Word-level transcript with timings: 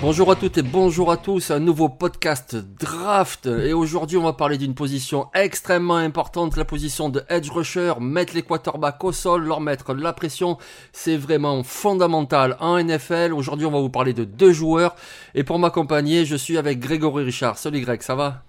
Bonjour 0.00 0.30
à 0.30 0.36
toutes 0.36 0.56
et 0.58 0.62
bonjour 0.62 1.10
à 1.10 1.16
tous, 1.16 1.50
un 1.50 1.58
nouveau 1.58 1.88
podcast 1.88 2.56
draft 2.56 3.46
et 3.46 3.72
aujourd'hui 3.72 4.16
on 4.16 4.22
va 4.22 4.32
parler 4.32 4.58
d'une 4.58 4.74
position 4.74 5.26
extrêmement 5.34 5.96
importante, 5.96 6.56
la 6.56 6.64
position 6.64 7.08
de 7.08 7.22
edge 7.28 7.50
rusher, 7.50 7.94
mettre 8.00 8.34
les 8.34 8.42
quarterbacks 8.42 9.02
au 9.02 9.12
sol, 9.12 9.44
leur 9.44 9.60
mettre 9.60 9.92
la 9.92 10.12
pression, 10.12 10.56
c'est 10.92 11.16
vraiment 11.16 11.64
fondamental 11.64 12.56
en 12.60 12.82
NFL. 12.82 13.32
Aujourd'hui 13.34 13.66
on 13.66 13.72
va 13.72 13.80
vous 13.80 13.90
parler 13.90 14.12
de 14.12 14.24
deux 14.24 14.52
joueurs 14.52 14.94
et 15.34 15.42
pour 15.42 15.58
m'accompagner 15.58 16.24
je 16.24 16.36
suis 16.36 16.58
avec 16.58 16.78
Grégory 16.78 17.24
Richard. 17.24 17.58
Salut 17.58 17.80
Greg, 17.80 18.02
ça 18.02 18.14
va? 18.14 18.44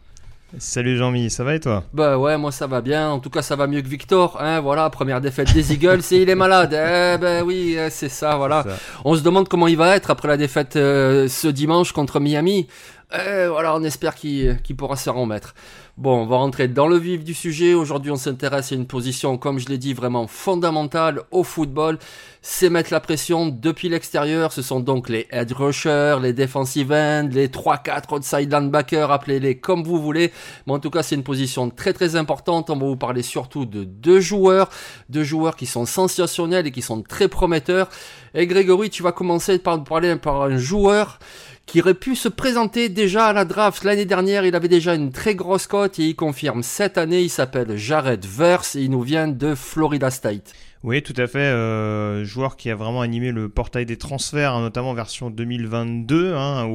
Salut 0.57 0.97
Jean-Mi, 0.97 1.29
ça 1.29 1.45
va 1.45 1.55
et 1.55 1.61
toi? 1.61 1.85
Bah 1.93 2.17
ouais, 2.17 2.37
moi 2.37 2.51
ça 2.51 2.67
va 2.67 2.81
bien. 2.81 3.09
En 3.09 3.19
tout 3.19 3.29
cas, 3.29 3.41
ça 3.41 3.55
va 3.55 3.67
mieux 3.67 3.81
que 3.81 3.87
Victor. 3.87 4.37
Hein, 4.41 4.59
voilà, 4.59 4.89
première 4.89 5.21
défaite 5.21 5.53
des 5.53 5.71
Eagles 5.73 6.01
et 6.11 6.21
il 6.21 6.29
est 6.29 6.35
malade. 6.35 6.73
Eh 6.73 7.17
ben 7.17 7.43
oui, 7.43 7.77
eh, 7.79 7.89
c'est 7.89 8.09
ça, 8.09 8.35
voilà. 8.35 8.63
Ça. 8.63 8.77
On 9.05 9.15
se 9.15 9.21
demande 9.21 9.47
comment 9.47 9.67
il 9.67 9.77
va 9.77 9.95
être 9.95 10.11
après 10.11 10.27
la 10.27 10.35
défaite 10.35 10.75
euh, 10.75 11.29
ce 11.29 11.47
dimanche 11.47 11.93
contre 11.93 12.19
Miami. 12.19 12.67
Eh, 13.13 13.47
voilà, 13.49 13.75
on 13.75 13.83
espère 13.83 14.15
qu'il 14.15 14.57
pourra 14.77 14.95
se 14.95 15.09
remettre. 15.09 15.53
Bon, 15.97 16.21
on 16.21 16.25
va 16.25 16.37
rentrer 16.37 16.69
dans 16.69 16.87
le 16.87 16.95
vif 16.95 17.25
du 17.25 17.33
sujet. 17.33 17.73
Aujourd'hui, 17.73 18.09
on 18.09 18.15
s'intéresse 18.15 18.71
à 18.71 18.75
une 18.75 18.87
position, 18.87 19.37
comme 19.37 19.59
je 19.59 19.67
l'ai 19.67 19.77
dit, 19.77 19.93
vraiment 19.93 20.27
fondamentale 20.27 21.21
au 21.29 21.43
football. 21.43 21.99
C'est 22.41 22.69
mettre 22.69 22.93
la 22.93 23.01
pression 23.01 23.47
depuis 23.47 23.89
l'extérieur. 23.89 24.53
Ce 24.53 24.61
sont 24.61 24.79
donc 24.79 25.09
les 25.09 25.27
head 25.31 25.51
rushers, 25.51 26.19
les 26.21 26.31
defensive 26.31 26.93
ends, 26.93 27.27
les 27.29 27.49
3-4 27.49 28.15
outside 28.15 28.51
linebackers, 28.51 29.11
appelez-les 29.11 29.57
comme 29.57 29.83
vous 29.83 30.01
voulez. 30.01 30.31
Mais 30.65 30.73
en 30.73 30.79
tout 30.79 30.89
cas, 30.89 31.03
c'est 31.03 31.15
une 31.15 31.23
position 31.23 31.69
très 31.69 31.91
très 31.91 32.15
importante. 32.15 32.69
On 32.69 32.77
va 32.77 32.85
vous 32.85 32.95
parler 32.95 33.23
surtout 33.23 33.65
de 33.65 33.83
deux 33.83 34.21
joueurs, 34.21 34.69
deux 35.09 35.25
joueurs 35.25 35.57
qui 35.57 35.65
sont 35.65 35.85
sensationnels 35.85 36.65
et 36.65 36.71
qui 36.71 36.81
sont 36.81 37.01
très 37.01 37.27
prometteurs. 37.27 37.89
Et 38.33 38.47
Grégory, 38.47 38.89
tu 38.89 39.03
vas 39.03 39.11
commencer 39.11 39.59
par 39.59 39.83
parler 39.83 40.15
par 40.15 40.41
un 40.43 40.57
joueur 40.57 41.19
qui 41.65 41.81
aurait 41.81 41.93
pu 41.93 42.15
se 42.15 42.29
présenter 42.29 42.89
déjà 42.89 43.27
à 43.27 43.33
la 43.33 43.45
draft 43.45 43.83
l'année 43.83 44.05
dernière. 44.05 44.45
Il 44.45 44.55
avait 44.55 44.67
déjà 44.67 44.95
une 44.95 45.11
très 45.11 45.35
grosse 45.35 45.67
cote 45.67 45.99
et 45.99 46.03
il 46.03 46.15
confirme 46.15 46.63
cette 46.63 46.97
année. 46.97 47.21
Il 47.21 47.29
s'appelle 47.29 47.75
Jared 47.75 48.25
Verse 48.25 48.75
et 48.75 48.83
il 48.83 48.91
nous 48.91 49.01
vient 49.01 49.27
de 49.27 49.53
Florida 49.53 50.09
State. 50.09 50.53
Oui, 50.83 51.03
tout 51.03 51.13
à 51.17 51.27
fait. 51.27 51.39
Euh, 51.39 52.23
joueur 52.23 52.55
qui 52.55 52.69
a 52.69 52.75
vraiment 52.75 53.01
animé 53.01 53.31
le 53.31 53.49
portail 53.49 53.85
des 53.85 53.97
transferts, 53.97 54.53
hein, 54.53 54.61
notamment 54.61 54.93
version 54.93 55.29
2022, 55.29 56.33
hein, 56.33 56.65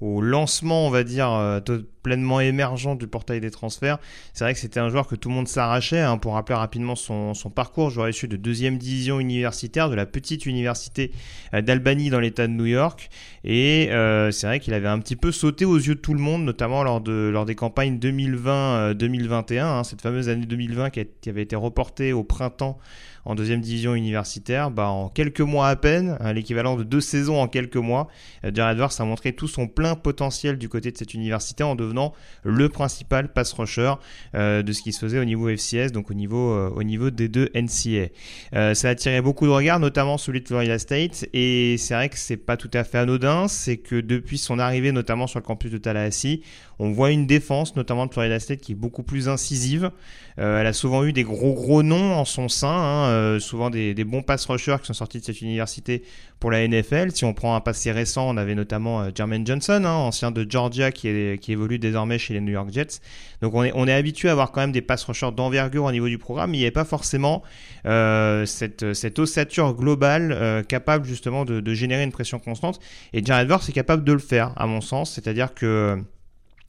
au 0.00 0.20
lancement, 0.20 0.86
on 0.86 0.90
va 0.90 1.04
dire, 1.04 1.30
euh, 1.32 1.60
pleinement 2.02 2.40
émergent 2.40 2.96
du 2.96 3.06
portail 3.06 3.40
des 3.40 3.50
transferts. 3.50 3.98
C'est 4.34 4.44
vrai 4.44 4.52
que 4.52 4.60
c'était 4.60 4.80
un 4.80 4.90
joueur 4.90 5.06
que 5.06 5.14
tout 5.14 5.30
le 5.30 5.34
monde 5.34 5.48
s'arrachait. 5.48 6.00
hein. 6.00 6.18
pour 6.18 6.34
rappeler 6.34 6.54
rapidement 6.56 6.94
son, 6.96 7.32
parcours, 7.54 7.88
joueur 7.90 8.08
issu 8.10 8.28
de 8.28 8.36
deuxième 8.36 8.76
division 8.76 9.20
universitaire, 9.20 9.88
de 9.88 9.94
la 9.94 10.04
petite 10.04 10.44
université 10.46 11.12
euh, 11.54 11.62
d'Albany 11.62 12.10
dans 12.10 12.20
l'État 12.20 12.46
de 12.46 12.52
New 12.52 12.66
York. 12.66 13.08
Et 13.44 13.88
euh, 13.90 14.30
c'est 14.30 14.46
vrai 14.46 14.60
qu'il 14.60 14.74
avait 14.74 14.88
un 14.88 14.98
petit 14.98 15.16
peu 15.16 15.32
sauté 15.32 15.64
aux 15.64 15.76
yeux 15.78 15.94
de 15.94 16.00
tout 16.00 16.12
le 16.14 16.20
monde, 16.20 16.44
notamment 16.44 16.82
lors, 16.82 17.00
de, 17.00 17.30
lors 17.32 17.46
des 17.46 17.54
campagnes 17.54 17.98
2020-2021, 17.98 19.60
hein, 19.62 19.84
cette 19.84 20.02
fameuse 20.02 20.28
année 20.28 20.46
2020 20.46 20.90
qui, 20.90 21.00
a- 21.00 21.04
qui 21.20 21.28
avait 21.30 21.42
été 21.42 21.56
reportée 21.56 22.12
au 22.12 22.24
printemps 22.24 22.78
en 23.24 23.34
deuxième 23.34 23.60
division 23.60 23.94
universitaire. 23.94 24.70
Bah, 24.70 24.88
en 24.88 25.08
quelques 25.08 25.40
mois 25.40 25.68
à 25.68 25.76
peine, 25.76 26.16
hein, 26.20 26.32
l'équivalent 26.32 26.76
de 26.76 26.84
deux 26.84 27.00
saisons 27.00 27.40
en 27.40 27.48
quelques 27.48 27.76
mois, 27.76 28.08
euh, 28.44 28.50
Jared 28.52 28.76
Verse 28.76 29.00
a 29.00 29.04
montré 29.04 29.32
tout 29.32 29.48
son 29.48 29.66
plein 29.66 29.94
potentiel 29.94 30.58
du 30.58 30.68
côté 30.68 30.90
de 30.90 30.96
cette 30.96 31.14
université 31.14 31.64
en 31.64 31.74
devenant 31.74 32.12
le 32.42 32.68
principal 32.68 33.32
pass 33.32 33.52
rusher 33.52 33.94
euh, 34.34 34.62
de 34.62 34.72
ce 34.72 34.82
qui 34.82 34.92
se 34.92 34.98
faisait 34.98 35.18
au 35.18 35.24
niveau 35.24 35.48
FCS, 35.48 35.92
donc 35.92 36.10
au 36.10 36.14
niveau, 36.14 36.52
euh, 36.52 36.70
au 36.70 36.82
niveau 36.82 37.10
des 37.10 37.28
deux 37.28 37.48
NCA. 37.54 38.08
Euh, 38.54 38.74
ça 38.74 38.88
a 38.88 38.90
attiré 38.90 39.20
beaucoup 39.20 39.46
de 39.46 39.50
regards, 39.50 39.80
notamment 39.80 40.18
celui 40.18 40.40
de 40.40 40.48
Florida 40.48 40.78
State, 40.78 41.26
et 41.32 41.76
c'est 41.78 41.94
vrai 41.94 42.08
que 42.08 42.18
c'est 42.18 42.36
pas 42.36 42.56
tout 42.56 42.70
à 42.72 42.84
fait 42.84 42.98
anodin, 42.98 43.48
c'est 43.48 43.76
que 43.76 44.00
depuis 44.00 44.38
son 44.38 44.58
arrivée, 44.58 44.92
notamment 44.92 45.26
sur 45.26 45.38
le 45.38 45.44
campus 45.44 45.70
de 45.70 45.78
Tallahassee, 45.78 46.42
on 46.78 46.90
voit 46.90 47.10
une 47.10 47.26
défense, 47.26 47.76
notamment 47.76 48.06
de 48.06 48.12
Florida 48.12 48.40
State, 48.40 48.60
qui 48.60 48.72
est 48.72 48.76
beaucoup 48.76 49.02
plus 49.02 49.28
incisive. 49.28 49.90
Euh, 50.38 50.60
elle 50.60 50.66
a 50.66 50.72
souvent 50.72 51.04
eu 51.04 51.12
des 51.12 51.22
gros 51.22 51.54
gros 51.54 51.82
noms 51.82 52.14
en 52.14 52.24
son 52.24 52.48
sein, 52.48 52.68
hein, 52.68 53.08
euh, 53.14 53.40
souvent 53.40 53.70
des, 53.70 53.94
bons 54.04 54.22
pass 54.22 54.44
rushers 54.46 54.76
qui 54.80 54.86
sont 54.86 54.94
sortis 54.94 55.20
de 55.20 55.24
cette 55.24 55.40
université 55.40 56.02
pour 56.40 56.50
la 56.50 56.66
NFL. 56.66 57.12
Si 57.12 57.24
on 57.24 57.32
prend 57.32 57.54
un 57.56 57.60
passé 57.60 57.92
récent, 57.92 58.28
on 58.28 58.36
avait 58.36 58.54
notamment 58.54 59.02
euh, 59.02 59.10
Jermaine 59.14 59.46
Johnson, 59.46 59.82
hein, 59.84 59.92
ancien 59.92 60.30
de 60.30 60.46
Georgia, 60.48 60.92
qui, 60.92 61.08
évolue 61.08 61.78
désormais 61.78 62.18
chez 62.18 62.34
les 62.34 62.40
New 62.40 62.52
York 62.52 62.68
Jets. 62.72 63.00
Donc 63.40 63.54
on 63.54 63.86
est, 63.86 63.92
habitué 63.92 64.28
à 64.28 64.32
avoir 64.32 64.52
quand 64.52 64.60
même 64.60 64.72
des 64.72 64.82
pass 64.82 65.04
rushers 65.04 65.32
d'envergure 65.32 65.84
au 65.84 65.92
niveau 65.92 66.08
du 66.08 66.18
programme, 66.18 66.54
il 66.54 66.58
n'y 66.58 66.64
avait 66.64 66.70
pas 66.70 66.84
forcément 66.84 67.42
euh, 67.86 68.44
cette, 68.46 69.18
ossature 69.18 69.74
globale 69.74 70.64
capable 70.68 71.04
justement 71.06 71.44
de, 71.44 71.74
générer 71.74 72.02
une 72.02 72.12
pression 72.12 72.38
constante. 72.38 72.80
Et 73.12 73.24
Jared 73.24 73.48
Verse 73.48 73.68
est 73.68 73.72
capable 73.72 74.04
de 74.04 74.12
le 74.12 74.18
faire, 74.18 74.52
à 74.56 74.66
mon 74.66 74.80
sens. 74.80 75.12
C'est-à-dire 75.12 75.54
que, 75.54 76.02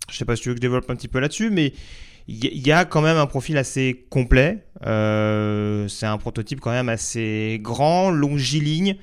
je 0.09 0.17
sais 0.17 0.25
pas 0.25 0.35
si 0.35 0.44
tu 0.44 0.50
veux 0.50 0.56
que 0.56 0.59
je 0.59 0.62
développe 0.62 0.89
un 0.89 0.95
petit 0.95 1.07
peu 1.07 1.19
là-dessus, 1.19 1.50
mais 1.50 1.73
il 2.28 2.68
y- 2.68 2.72
a 2.72 2.86
quand 2.86 3.02
même 3.02 3.18
un 3.18 3.28
profil 3.28 3.58
assez 3.58 4.06
complet. 4.09 4.66
Euh, 4.86 5.88
c'est 5.88 6.08
un 6.08 6.18
prototype 6.18 6.59
quand 6.59 6.72
même 6.72 6.90
assez 6.90 7.59
grand, 7.62 8.09
longiligne, 8.09 8.97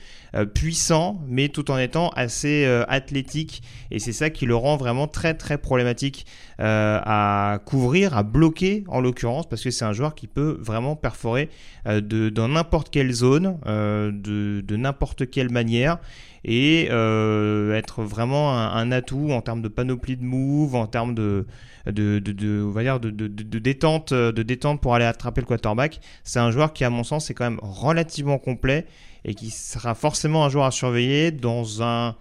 puissant, 0.47 1.20
mais 1.28 1.48
tout 1.48 1.70
en 1.70 1.78
étant 1.78 2.09
assez 2.10 2.65
euh, 2.65 2.84
athlétique. 2.88 3.62
Et 3.91 3.98
c'est 3.98 4.12
ça 4.12 4.31
qui 4.31 4.47
le 4.47 4.56
rend 4.56 4.76
vraiment 4.76 5.06
très 5.06 5.34
très 5.34 5.59
problématique 5.59 6.26
euh, 6.60 6.98
à 7.04 7.59
couvrir, 7.66 8.16
à 8.16 8.22
bloquer 8.22 8.84
en 8.88 9.00
l'occurrence, 9.00 9.48
parce 9.48 9.62
que 9.62 9.71
c'est 9.71 9.84
un 9.84 9.92
joueur 9.92 10.15
qui 10.15 10.26
peut 10.26 10.56
vraiment 10.60 10.97
perforer 10.97 11.50
euh, 11.87 12.00
de, 12.00 12.31
dans 12.31 12.48
n'importe 12.48 12.91
quelle 12.91 13.12
zone, 13.12 13.59
euh, 13.66 14.10
de, 14.12 14.62
de 14.62 14.76
n'importe 14.76 15.31
quelle 15.31 15.50
manière 15.50 15.98
et 16.44 16.88
euh, 16.91 17.72
être 17.75 18.03
vraiment 18.03 18.59
un, 18.59 18.91
atout 18.91 19.31
en 19.31 19.42
termes 19.42 19.62
de 19.62 19.69
panoplie 19.69 20.16
de 20.16 20.25
move, 20.25 20.74
en 20.74 20.89
termes 20.89 21.15
de, 21.15 21.47
de, 21.86 22.18
de, 22.18 22.65
on 22.65 22.71
va 22.71 22.83
dire 22.83 22.98
de- 22.98 23.10
de 23.10 23.59
détente, 23.60 24.12
de 24.12 24.42
détente 24.42 24.80
pour 24.80 24.95
aller 24.97 25.04
attraper 25.04 25.41
le 25.41 25.47
quarterback. 25.47 26.01
C'est 26.24 26.41
un 26.41 26.51
joueur 26.51 26.72
qui, 26.72 26.83
à 26.84 26.91
mon 26.91 27.04
sens, 27.04 27.30
est 27.30 27.34
quand 27.34 27.45
même 27.45 27.60
relativement 27.62 28.39
complet 28.39 28.86
et 29.24 29.34
qui 29.34 29.51
sera 29.51 29.95
forcément 29.95 30.45
un 30.45 30.48
joueur 30.48 30.66
à 30.66 30.71
surveiller 30.71 31.30
dans 31.30 31.83
un 31.83 32.16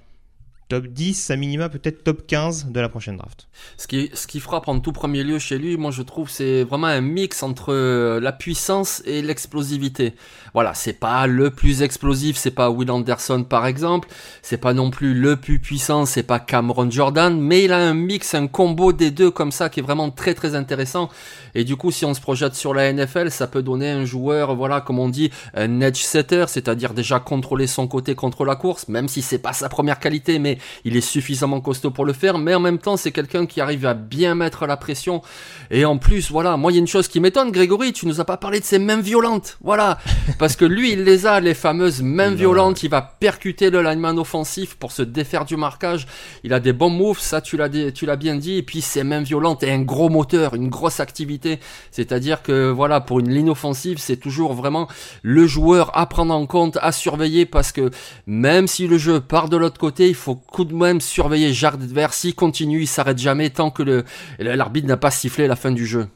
top 0.71 0.87
10, 0.87 1.31
à 1.31 1.35
minima 1.35 1.67
peut-être 1.67 2.03
top 2.05 2.25
15 2.25 2.67
de 2.67 2.79
la 2.79 2.87
prochaine 2.87 3.17
draft. 3.17 3.49
Ce 3.75 3.87
qui, 3.87 4.09
ce 4.13 4.25
qui 4.25 4.39
frappe 4.39 4.69
en 4.69 4.79
tout 4.79 4.93
premier 4.93 5.21
lieu 5.21 5.37
chez 5.37 5.57
lui, 5.57 5.75
moi 5.75 5.91
je 5.91 6.01
trouve, 6.01 6.29
c'est 6.29 6.63
vraiment 6.63 6.87
un 6.87 7.01
mix 7.01 7.43
entre 7.43 7.73
la 8.19 8.31
puissance 8.31 9.01
et 9.05 9.21
l'explosivité. 9.21 10.13
Voilà, 10.53 10.73
c'est 10.73 10.93
pas 10.93 11.27
le 11.27 11.49
plus 11.49 11.81
explosif, 11.81 12.35
c'est 12.35 12.51
pas 12.51 12.69
Will 12.69 12.91
Anderson 12.91 13.45
par 13.47 13.65
exemple, 13.65 14.09
c'est 14.41 14.57
pas 14.57 14.73
non 14.73 14.89
plus 14.89 15.13
le 15.13 15.37
plus 15.37 15.59
puissant, 15.59 16.05
c'est 16.05 16.23
pas 16.23 16.39
Cameron 16.39 16.91
Jordan, 16.91 17.39
mais 17.39 17.63
il 17.63 17.71
a 17.71 17.77
un 17.77 17.93
mix, 17.93 18.33
un 18.33 18.47
combo 18.47 18.91
des 18.91 19.11
deux 19.11 19.31
comme 19.31 19.51
ça 19.51 19.69
qui 19.69 19.79
est 19.79 19.83
vraiment 19.83 20.09
très 20.09 20.33
très 20.33 20.55
intéressant. 20.55 21.09
Et 21.55 21.63
du 21.63 21.75
coup, 21.75 21.91
si 21.91 22.03
on 22.03 22.13
se 22.13 22.21
projette 22.21 22.55
sur 22.55 22.73
la 22.73 22.91
NFL, 22.91 23.31
ça 23.31 23.47
peut 23.47 23.61
donner 23.61 23.89
un 23.89 24.03
joueur, 24.03 24.55
voilà, 24.55 24.81
comme 24.81 24.99
on 24.99 25.09
dit, 25.09 25.31
un 25.53 25.79
edge 25.81 26.01
setter, 26.01 26.45
c'est-à-dire 26.47 26.93
déjà 26.93 27.19
contrôler 27.19 27.67
son 27.67 27.87
côté 27.87 28.15
contre 28.15 28.43
la 28.43 28.55
course, 28.55 28.87
même 28.87 29.07
si 29.07 29.21
c'est 29.21 29.39
pas 29.39 29.53
sa 29.53 29.69
première 29.69 29.99
qualité, 29.99 30.39
mais 30.39 30.57
il 30.83 30.97
est 30.97 31.01
suffisamment 31.01 31.61
costaud 31.61 31.91
pour 31.91 32.05
le 32.05 32.13
faire, 32.13 32.37
mais 32.37 32.55
en 32.55 32.59
même 32.59 32.77
temps, 32.77 32.97
c'est 32.97 33.11
quelqu'un 33.11 33.45
qui 33.45 33.61
arrive 33.61 33.85
à 33.85 33.93
bien 33.93 34.35
mettre 34.35 34.65
la 34.65 34.77
pression. 34.77 35.21
Et 35.69 35.85
en 35.85 35.97
plus, 35.97 36.31
voilà, 36.31 36.57
moi, 36.57 36.71
il 36.71 36.75
y 36.75 36.77
a 36.77 36.81
une 36.81 36.87
chose 36.87 37.07
qui 37.07 37.19
m'étonne, 37.19 37.51
Grégory, 37.51 37.93
tu 37.93 38.05
nous 38.05 38.19
as 38.19 38.25
pas 38.25 38.37
parlé 38.37 38.59
de 38.59 38.65
ses 38.65 38.79
mains 38.79 39.01
violentes. 39.01 39.57
Voilà. 39.63 39.97
Parce 40.41 40.55
que 40.55 40.65
lui, 40.65 40.93
il 40.93 41.03
les 41.03 41.27
a, 41.27 41.39
les 41.39 41.53
fameuses 41.53 42.01
mains 42.01 42.33
violentes. 42.33 42.81
Il 42.81 42.89
va 42.89 43.03
percuter 43.03 43.69
le 43.69 43.83
lineman 43.83 44.17
offensif 44.17 44.73
pour 44.73 44.91
se 44.91 45.03
défaire 45.03 45.45
du 45.45 45.55
marquage. 45.55 46.07
Il 46.43 46.51
a 46.51 46.59
des 46.59 46.73
bons 46.73 46.89
moves, 46.89 47.19
ça, 47.19 47.41
tu 47.41 47.57
l'as, 47.57 47.69
tu 47.91 48.07
l'as 48.07 48.15
bien 48.15 48.37
dit. 48.37 48.57
Et 48.57 48.63
puis, 48.63 48.81
ses 48.81 49.03
mains 49.03 49.21
violentes 49.21 49.61
et 49.61 49.69
un 49.69 49.83
gros 49.83 50.09
moteur, 50.09 50.55
une 50.55 50.67
grosse 50.67 50.99
activité. 50.99 51.59
C'est-à-dire 51.91 52.41
que, 52.41 52.71
voilà, 52.71 53.01
pour 53.01 53.19
une 53.19 53.29
ligne 53.29 53.51
offensive, 53.51 53.99
c'est 53.99 54.17
toujours 54.17 54.55
vraiment 54.55 54.87
le 55.21 55.45
joueur 55.45 55.95
à 55.95 56.07
prendre 56.07 56.33
en 56.33 56.47
compte, 56.47 56.79
à 56.81 56.91
surveiller 56.91 57.45
parce 57.45 57.71
que 57.71 57.91
même 58.25 58.65
si 58.65 58.87
le 58.87 58.97
jeu 58.97 59.19
part 59.19 59.47
de 59.47 59.57
l'autre 59.57 59.79
côté, 59.79 60.09
il 60.09 60.15
faut 60.15 60.41
tout 60.51 60.65
de 60.65 60.73
même 60.73 61.01
surveiller 61.01 61.53
Jard 61.53 61.75
adverse. 61.75 62.17
S'il 62.17 62.33
continue, 62.33 62.81
il 62.81 62.87
s'arrête 62.87 63.19
jamais 63.19 63.51
tant 63.51 63.69
que 63.69 64.03
l'arbitre 64.39 64.87
n'a 64.87 64.97
pas 64.97 65.11
sifflé 65.11 65.45
la 65.45 65.55
fin 65.55 65.69
du 65.69 65.85
jeu. 65.85 66.07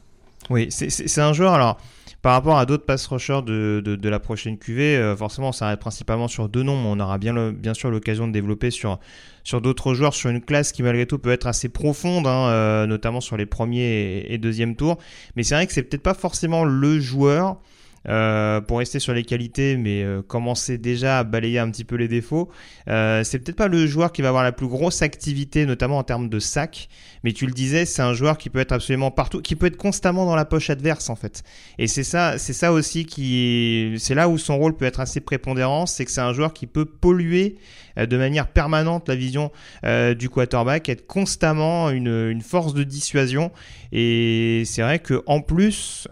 Oui, 0.50 0.66
c'est 0.70 1.20
un 1.20 1.32
joueur 1.32 1.52
alors. 1.52 1.78
Par 2.22 2.32
rapport 2.32 2.58
à 2.58 2.66
d'autres 2.66 2.84
pass 2.84 3.06
rushers 3.06 3.42
de, 3.42 4.08
la 4.08 4.18
prochaine 4.18 4.58
QV, 4.58 4.96
euh, 4.96 5.16
forcément, 5.16 5.50
on 5.50 5.52
s'arrête 5.52 5.78
principalement 5.78 6.28
sur 6.28 6.48
deux 6.48 6.62
noms, 6.62 6.80
mais 6.80 6.88
on 6.88 7.00
aura 7.00 7.18
bien, 7.18 7.74
sûr 7.74 7.90
l'occasion 7.90 8.26
de 8.26 8.32
développer 8.32 8.70
sur, 8.70 8.98
sur 9.44 9.60
d'autres 9.60 9.94
joueurs, 9.94 10.14
sur 10.14 10.30
une 10.30 10.40
classe 10.40 10.72
qui 10.72 10.82
malgré 10.82 11.06
tout 11.06 11.18
peut 11.18 11.30
être 11.30 11.46
assez 11.46 11.68
profonde, 11.68 12.26
hein, 12.26 12.48
euh, 12.48 12.86
notamment 12.86 13.20
sur 13.20 13.36
les 13.36 13.46
premiers 13.46 13.80
et, 13.80 14.34
et 14.34 14.38
deuxièmes 14.38 14.74
tours. 14.76 14.98
Mais 15.36 15.44
c'est 15.44 15.54
vrai 15.54 15.66
que 15.66 15.72
c'est 15.72 15.82
peut-être 15.82 16.02
pas 16.02 16.14
forcément 16.14 16.64
le 16.64 16.98
joueur 16.98 17.58
euh, 18.08 18.60
pour 18.60 18.78
rester 18.78 18.98
sur 19.00 19.12
les 19.12 19.24
qualités, 19.24 19.76
mais 19.76 20.02
euh, 20.02 20.22
commencer 20.22 20.78
déjà 20.78 21.18
à 21.18 21.24
balayer 21.24 21.58
un 21.58 21.70
petit 21.70 21.84
peu 21.84 21.96
les 21.96 22.08
défauts. 22.08 22.48
Euh, 22.88 23.24
c'est 23.24 23.38
peut-être 23.38 23.56
pas 23.56 23.68
le 23.68 23.86
joueur 23.86 24.12
qui 24.12 24.22
va 24.22 24.28
avoir 24.28 24.44
la 24.44 24.52
plus 24.52 24.68
grosse 24.68 25.02
activité, 25.02 25.66
notamment 25.66 25.98
en 25.98 26.04
termes 26.04 26.28
de 26.28 26.38
sac, 26.38 26.88
mais 27.24 27.32
tu 27.32 27.46
le 27.46 27.52
disais, 27.52 27.84
c'est 27.84 28.02
un 28.02 28.14
joueur 28.14 28.38
qui 28.38 28.50
peut 28.50 28.60
être 28.60 28.72
absolument 28.72 29.10
partout, 29.10 29.40
qui 29.42 29.56
peut 29.56 29.66
être 29.66 29.76
constamment 29.76 30.24
dans 30.24 30.36
la 30.36 30.44
poche 30.44 30.70
adverse 30.70 31.10
en 31.10 31.16
fait. 31.16 31.42
Et 31.78 31.88
c'est 31.88 32.04
ça, 32.04 32.38
c'est 32.38 32.52
ça 32.52 32.72
aussi 32.72 33.06
qui, 33.06 33.94
c'est 33.98 34.14
là 34.14 34.28
où 34.28 34.38
son 34.38 34.56
rôle 34.58 34.76
peut 34.76 34.84
être 34.84 35.00
assez 35.00 35.20
prépondérant, 35.20 35.86
c'est 35.86 36.04
que 36.04 36.10
c'est 36.10 36.20
un 36.20 36.32
joueur 36.32 36.52
qui 36.52 36.66
peut 36.66 36.84
polluer 36.84 37.56
de 37.96 38.16
manière 38.16 38.48
permanente 38.48 39.08
la 39.08 39.16
vision 39.16 39.50
du 39.84 40.28
quarterback, 40.28 40.88
être 40.88 41.06
constamment 41.06 41.90
une, 41.90 42.40
force 42.40 42.74
de 42.74 42.82
dissuasion. 42.82 43.50
Et 43.92 44.62
c'est 44.66 44.82
vrai 44.82 44.98
que 44.98 45.22
en 45.26 45.40
plus, 45.40 46.08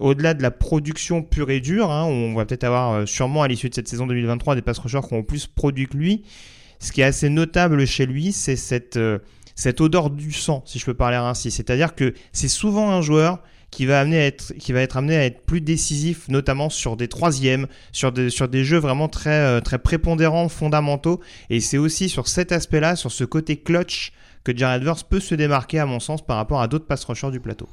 au-delà 0.00 0.34
de 0.34 0.42
la 0.42 0.50
production 0.50 1.22
pure 1.22 1.50
et 1.50 1.60
dure. 1.60 1.90
Hein, 1.90 2.04
on 2.04 2.34
va 2.34 2.44
peut-être 2.44 2.64
avoir 2.64 2.92
euh, 2.92 3.06
sûrement 3.06 3.42
à 3.42 3.48
l'issue 3.48 3.68
de 3.68 3.74
cette 3.74 3.88
saison 3.88 4.06
2023 4.06 4.54
des 4.54 4.62
pass 4.62 4.78
rushers 4.78 5.00
qui 5.06 5.14
ont 5.14 5.22
plus 5.22 5.46
produit 5.46 5.86
que 5.86 5.96
lui. 5.96 6.22
Ce 6.78 6.92
qui 6.92 7.00
est 7.00 7.04
assez 7.04 7.28
notable 7.28 7.86
chez 7.86 8.06
lui, 8.06 8.32
c'est 8.32 8.96
euh, 8.96 9.18
cette 9.54 9.80
odeur 9.80 10.10
du 10.10 10.32
sang, 10.32 10.62
si 10.66 10.78
je 10.78 10.84
peux 10.84 10.94
parler 10.94 11.16
ainsi. 11.16 11.50
C'est-à-dire 11.50 11.94
que 11.94 12.14
c'est 12.32 12.48
souvent 12.48 12.90
un 12.90 13.02
joueur 13.02 13.42
qui 13.72 13.86
va, 13.86 14.00
amener 14.00 14.18
à 14.18 14.26
être, 14.26 14.52
qui 14.58 14.72
va 14.72 14.80
être 14.82 14.98
amené 14.98 15.16
à 15.16 15.24
être 15.24 15.40
plus 15.44 15.62
décisif, 15.62 16.28
notamment 16.28 16.68
sur 16.70 16.96
des 16.96 17.08
troisièmes, 17.08 17.66
sur 17.90 18.12
des, 18.12 18.30
sur 18.30 18.46
des 18.46 18.64
jeux 18.64 18.78
vraiment 18.78 19.08
très, 19.08 19.30
euh, 19.30 19.60
très 19.60 19.78
prépondérants, 19.78 20.48
fondamentaux. 20.48 21.20
Et 21.50 21.58
c'est 21.60 21.78
aussi 21.78 22.08
sur 22.08 22.28
cet 22.28 22.52
aspect-là, 22.52 22.94
sur 22.94 23.10
ce 23.10 23.24
côté 23.24 23.56
clutch, 23.56 24.12
que 24.44 24.56
Jared 24.56 24.84
Verse 24.84 25.02
peut 25.02 25.20
se 25.20 25.34
démarquer, 25.34 25.78
à 25.78 25.86
mon 25.86 26.00
sens, 26.00 26.24
par 26.24 26.36
rapport 26.36 26.60
à 26.60 26.68
d'autres 26.68 26.86
pass 26.86 27.02
rushers 27.04 27.30
du 27.30 27.40
plateau. 27.40 27.68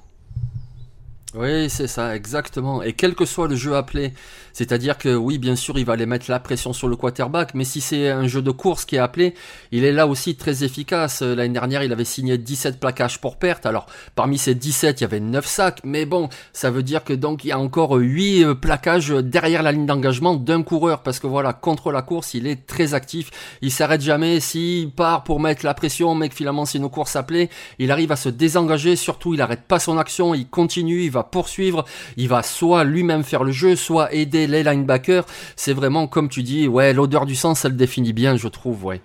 Oui, 1.36 1.70
c'est 1.70 1.86
ça, 1.86 2.16
exactement. 2.16 2.82
Et 2.82 2.94
quel 2.94 3.14
que 3.14 3.24
soit 3.24 3.48
le 3.48 3.56
jeu 3.56 3.76
appelé, 3.76 4.14
c'est-à-dire 4.52 4.98
que 4.98 5.16
oui, 5.16 5.38
bien 5.38 5.56
sûr, 5.56 5.78
il 5.78 5.86
va 5.86 5.94
aller 5.94 6.08
mettre 6.08 6.26
la 6.32 6.40
pression 6.40 6.74
sur 6.74 6.88
le 6.88 6.96
quarterback, 6.96 7.54
mais 7.54 7.66
si 7.66 7.82
c'est 7.82 8.10
un 8.10 8.28
jeu 8.28 8.42
de 8.42 8.50
course 8.50 8.84
qui 8.84 8.96
est 8.96 9.00
appelé, 9.00 9.36
il 9.72 9.84
est 9.84 9.92
là 9.92 10.08
aussi 10.08 10.36
très 10.36 10.64
efficace. 10.64 11.22
L'année 11.22 11.54
dernière, 11.54 11.84
il 11.84 11.94
avait 11.94 12.04
signé 12.04 12.40
17 12.40 12.80
plaquages 12.80 13.22
pour 13.22 13.38
perte. 13.38 13.68
Alors, 13.68 13.86
parmi 14.16 14.40
ces 14.40 14.56
17, 14.56 15.02
il 15.02 15.04
y 15.04 15.06
avait 15.06 15.20
9 15.20 15.46
sacs, 15.46 15.82
mais 15.84 16.08
bon, 16.08 16.30
ça 16.52 16.72
veut 16.72 16.82
dire 16.82 17.04
que 17.04 17.14
donc 17.14 17.46
il 17.46 17.50
y 17.50 17.52
a 17.52 17.60
encore 17.60 17.92
8 17.92 18.44
euh, 18.44 18.56
plaquages 18.56 19.10
derrière 19.10 19.62
la 19.62 19.72
ligne 19.72 19.86
d'engagement 19.86 20.34
d'un 20.34 20.64
coureur, 20.64 21.04
parce 21.04 21.20
que 21.20 21.28
voilà, 21.28 21.54
contre 21.54 21.92
la 21.92 22.02
course, 22.02 22.34
il 22.34 22.48
est 22.48 22.66
très 22.66 22.96
actif. 22.96 23.30
Il 23.62 23.72
s'arrête 23.72 24.02
jamais. 24.02 24.40
S'il 24.40 24.90
part 24.90 25.24
pour 25.24 25.40
mettre 25.40 25.64
la 25.64 25.76
pression, 25.76 26.16
mais 26.16 26.28
que 26.30 26.36
finalement 26.36 26.66
c'est 26.66 26.80
une 26.80 26.90
course 26.90 27.16
appelée, 27.16 27.52
il 27.78 27.92
arrive 27.92 28.12
à 28.12 28.16
se 28.16 28.30
désengager. 28.30 28.96
Surtout, 28.96 29.36
il 29.36 29.42
arrête 29.42 29.66
pas 29.68 29.78
son 29.78 30.00
action, 30.00 30.34
il 30.34 30.48
continue, 30.48 31.04
il 31.04 31.12
va 31.12 31.19
poursuivre, 31.24 31.86
il 32.18 32.28
va 32.28 32.44
soit 32.44 32.84
lui-même 32.84 33.24
faire 33.24 33.44
le 33.44 33.52
jeu, 33.52 33.76
soit 33.76 34.14
aider 34.14 34.48
les 34.48 34.64
linebackers. 34.64 35.26
C'est 35.56 35.74
vraiment 35.74 36.08
comme 36.08 36.30
tu 36.30 36.44
dis, 36.44 36.68
ouais, 36.68 36.94
l'odeur 36.94 37.26
du 37.26 37.36
sang, 37.36 37.56
ça 37.56 37.70
le 37.70 37.76
définit 37.76 38.14
bien, 38.14 38.38
je 38.38 38.48
trouve, 38.48 38.86
ouais. 38.86 39.02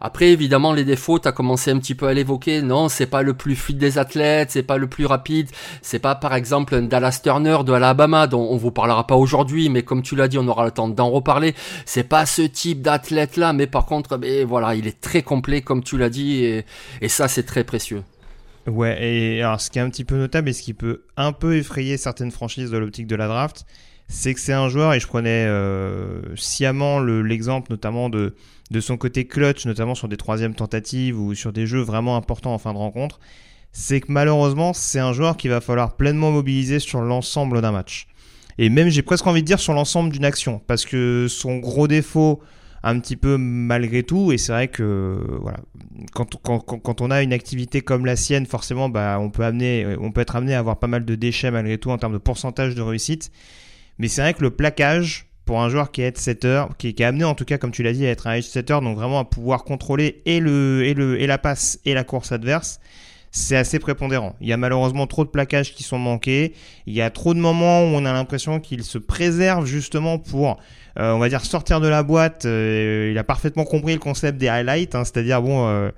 Après, 0.00 0.28
évidemment, 0.28 0.74
les 0.74 0.84
défauts, 0.84 1.18
tu 1.18 1.28
as 1.28 1.32
commencé 1.32 1.70
un 1.70 1.78
petit 1.78 1.94
peu 1.94 2.06
à 2.06 2.12
l'évoquer. 2.12 2.60
Non, 2.60 2.90
c'est 2.90 3.06
pas 3.06 3.22
le 3.22 3.32
plus 3.32 3.56
fluide 3.56 3.78
des 3.78 3.96
athlètes, 3.96 4.50
c'est 4.50 4.62
pas 4.62 4.76
le 4.76 4.86
plus 4.86 5.06
rapide. 5.06 5.48
C'est 5.80 5.98
pas, 5.98 6.14
par 6.14 6.34
exemple, 6.34 6.74
un 6.74 6.82
Dallas 6.82 7.20
Turner 7.22 7.58
de 7.64 7.72
Alabama, 7.72 8.26
dont 8.26 8.46
on 8.50 8.56
vous 8.58 8.70
parlera 8.70 9.06
pas 9.06 9.16
aujourd'hui, 9.16 9.70
mais 9.70 9.82
comme 9.82 10.02
tu 10.02 10.14
l'as 10.14 10.28
dit, 10.28 10.36
on 10.36 10.46
aura 10.46 10.66
le 10.66 10.72
temps 10.72 10.88
d'en 10.88 11.08
reparler. 11.08 11.54
C'est 11.86 12.04
pas 12.04 12.26
ce 12.26 12.42
type 12.42 12.82
d'athlète-là, 12.82 13.54
mais 13.54 13.66
par 13.66 13.86
contre, 13.86 14.18
mais 14.18 14.44
voilà, 14.44 14.74
il 14.74 14.86
est 14.86 15.00
très 15.00 15.22
complet, 15.22 15.62
comme 15.62 15.82
tu 15.82 15.96
l'as 15.96 16.10
dit, 16.10 16.44
et 17.00 17.08
ça, 17.08 17.26
c'est 17.26 17.44
très 17.44 17.64
précieux. 17.64 18.02
Ouais, 18.66 19.04
et 19.04 19.42
alors 19.42 19.60
ce 19.60 19.70
qui 19.70 19.78
est 19.78 19.82
un 19.82 19.90
petit 19.90 20.04
peu 20.04 20.16
notable 20.16 20.48
et 20.48 20.52
ce 20.54 20.62
qui 20.62 20.72
peut 20.72 21.04
un 21.16 21.32
peu 21.32 21.56
effrayer 21.56 21.96
certaines 21.96 22.30
franchises 22.30 22.70
de 22.70 22.78
l'optique 22.78 23.06
de 23.06 23.16
la 23.16 23.28
draft, 23.28 23.66
c'est 24.08 24.32
que 24.32 24.40
c'est 24.40 24.54
un 24.54 24.68
joueur, 24.68 24.94
et 24.94 25.00
je 25.00 25.06
prenais 25.06 25.46
euh, 25.46 26.34
sciemment 26.36 27.00
l'exemple 27.00 27.70
notamment 27.70 28.08
de, 28.08 28.34
de 28.70 28.80
son 28.80 28.96
côté 28.96 29.26
clutch, 29.26 29.66
notamment 29.66 29.94
sur 29.94 30.08
des 30.08 30.16
troisièmes 30.16 30.54
tentatives 30.54 31.20
ou 31.20 31.34
sur 31.34 31.52
des 31.52 31.66
jeux 31.66 31.82
vraiment 31.82 32.16
importants 32.16 32.54
en 32.54 32.58
fin 32.58 32.72
de 32.72 32.78
rencontre, 32.78 33.20
c'est 33.72 34.00
que 34.00 34.10
malheureusement 34.10 34.72
c'est 34.72 34.98
un 34.98 35.12
joueur 35.12 35.36
qui 35.36 35.48
va 35.48 35.60
falloir 35.60 35.96
pleinement 35.96 36.30
mobiliser 36.30 36.78
sur 36.78 37.02
l'ensemble 37.02 37.60
d'un 37.60 37.72
match. 37.72 38.06
Et 38.56 38.70
même 38.70 38.88
j'ai 38.88 39.02
presque 39.02 39.26
envie 39.26 39.42
de 39.42 39.46
dire 39.46 39.60
sur 39.60 39.74
l'ensemble 39.74 40.10
d'une 40.10 40.24
action, 40.24 40.62
parce 40.66 40.86
que 40.86 41.26
son 41.28 41.58
gros 41.58 41.88
défaut 41.88 42.40
un 42.84 43.00
petit 43.00 43.16
peu 43.16 43.38
malgré 43.38 44.02
tout. 44.02 44.30
Et 44.30 44.38
c'est 44.38 44.52
vrai 44.52 44.68
que 44.68 45.18
voilà, 45.40 45.58
quand, 46.12 47.00
on 47.00 47.10
a 47.10 47.22
une 47.22 47.32
activité 47.32 47.80
comme 47.80 48.06
la 48.06 48.14
sienne, 48.14 48.46
forcément, 48.46 48.88
bah, 48.88 49.18
on, 49.20 49.30
peut 49.30 49.44
amener, 49.44 49.96
on 49.98 50.12
peut 50.12 50.20
être 50.20 50.36
amené 50.36 50.54
à 50.54 50.58
avoir 50.58 50.78
pas 50.78 50.86
mal 50.86 51.04
de 51.04 51.14
déchets 51.14 51.50
malgré 51.50 51.78
tout 51.78 51.90
en 51.90 51.98
termes 51.98 52.12
de 52.12 52.18
pourcentage 52.18 52.74
de 52.74 52.82
réussite. 52.82 53.32
Mais 53.98 54.08
c'est 54.08 54.20
vrai 54.20 54.34
que 54.34 54.42
le 54.42 54.50
plaquage, 54.50 55.26
pour 55.46 55.62
un 55.62 55.68
joueur 55.68 55.90
qui 55.90 56.02
est 56.02 56.16
setter, 56.18 56.64
qui, 56.78 56.94
qui 56.94 57.02
est 57.02 57.06
amené 57.06 57.24
en 57.24 57.34
tout 57.34 57.44
cas, 57.44 57.58
comme 57.58 57.70
tu 57.70 57.82
l'as 57.82 57.92
dit, 57.92 58.06
à 58.06 58.10
être 58.10 58.26
un 58.26 58.34
edge 58.34 58.44
setter, 58.44 58.78
donc 58.82 58.96
vraiment 58.96 59.20
à 59.20 59.24
pouvoir 59.24 59.64
contrôler 59.64 60.22
et, 60.26 60.40
le, 60.40 60.84
et, 60.84 60.94
le, 60.94 61.20
et 61.20 61.26
la 61.26 61.38
passe 61.38 61.80
et 61.86 61.94
la 61.94 62.04
course 62.04 62.32
adverse, 62.32 62.80
c'est 63.34 63.56
assez 63.56 63.80
prépondérant. 63.80 64.36
Il 64.40 64.46
y 64.46 64.52
a 64.52 64.56
malheureusement 64.56 65.08
trop 65.08 65.24
de 65.24 65.28
plaquages 65.28 65.74
qui 65.74 65.82
sont 65.82 65.98
manqués. 65.98 66.54
Il 66.86 66.94
y 66.94 67.02
a 67.02 67.10
trop 67.10 67.34
de 67.34 67.40
moments 67.40 67.80
où 67.80 67.86
on 67.86 68.04
a 68.04 68.12
l'impression 68.12 68.60
qu'il 68.60 68.84
se 68.84 68.96
préserve 68.96 69.66
justement 69.66 70.18
pour, 70.18 70.60
euh, 71.00 71.12
on 71.12 71.18
va 71.18 71.28
dire, 71.28 71.44
sortir 71.44 71.80
de 71.80 71.88
la 71.88 72.04
boîte. 72.04 72.44
Euh, 72.44 73.10
il 73.10 73.18
a 73.18 73.24
parfaitement 73.24 73.64
compris 73.64 73.92
le 73.92 73.98
concept 73.98 74.38
des 74.38 74.46
highlights, 74.46 74.94
hein, 74.94 75.02
c'est-à-dire 75.04 75.42
bon. 75.42 75.66
Euh, 75.66 75.90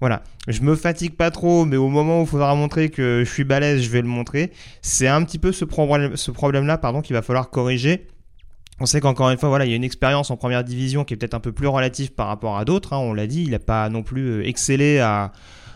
voilà, 0.00 0.22
je 0.46 0.60
me 0.60 0.76
fatigue 0.76 1.16
pas 1.16 1.32
trop, 1.32 1.64
mais 1.64 1.76
au 1.76 1.88
moment 1.88 2.20
où 2.20 2.22
il 2.24 2.28
faudra 2.28 2.54
montrer 2.54 2.90
que 2.90 3.22
je 3.24 3.30
suis 3.30 3.44
balèze, 3.44 3.82
je 3.82 3.90
vais 3.90 4.02
le 4.02 4.08
montrer. 4.08 4.52
C'est 4.80 5.08
un 5.08 5.24
petit 5.24 5.40
peu 5.40 5.50
ce 5.50 5.64
problème, 5.64 6.16
ce 6.16 6.30
problème-là, 6.30 6.78
pardon, 6.78 7.00
qu'il 7.00 7.14
va 7.14 7.22
falloir 7.22 7.50
corriger. 7.50 8.06
On 8.78 8.86
sait 8.86 9.00
qu'encore 9.00 9.30
une 9.30 9.38
fois, 9.38 9.48
voilà, 9.48 9.64
il 9.64 9.70
y 9.70 9.72
a 9.72 9.76
une 9.76 9.84
expérience 9.84 10.30
en 10.30 10.36
première 10.36 10.62
division 10.62 11.04
qui 11.04 11.14
est 11.14 11.16
peut-être 11.16 11.34
un 11.34 11.40
peu 11.40 11.52
plus 11.52 11.66
relative 11.66 12.12
par 12.12 12.28
rapport 12.28 12.56
à 12.56 12.64
d'autres. 12.64 12.92
Hein, 12.92 12.98
on 12.98 13.14
l'a 13.14 13.26
dit, 13.26 13.42
il 13.42 13.50
n'a 13.50 13.58
pas 13.58 13.88
non 13.88 14.04
plus 14.04 14.46
excellé 14.46 15.00
à, 15.00 15.32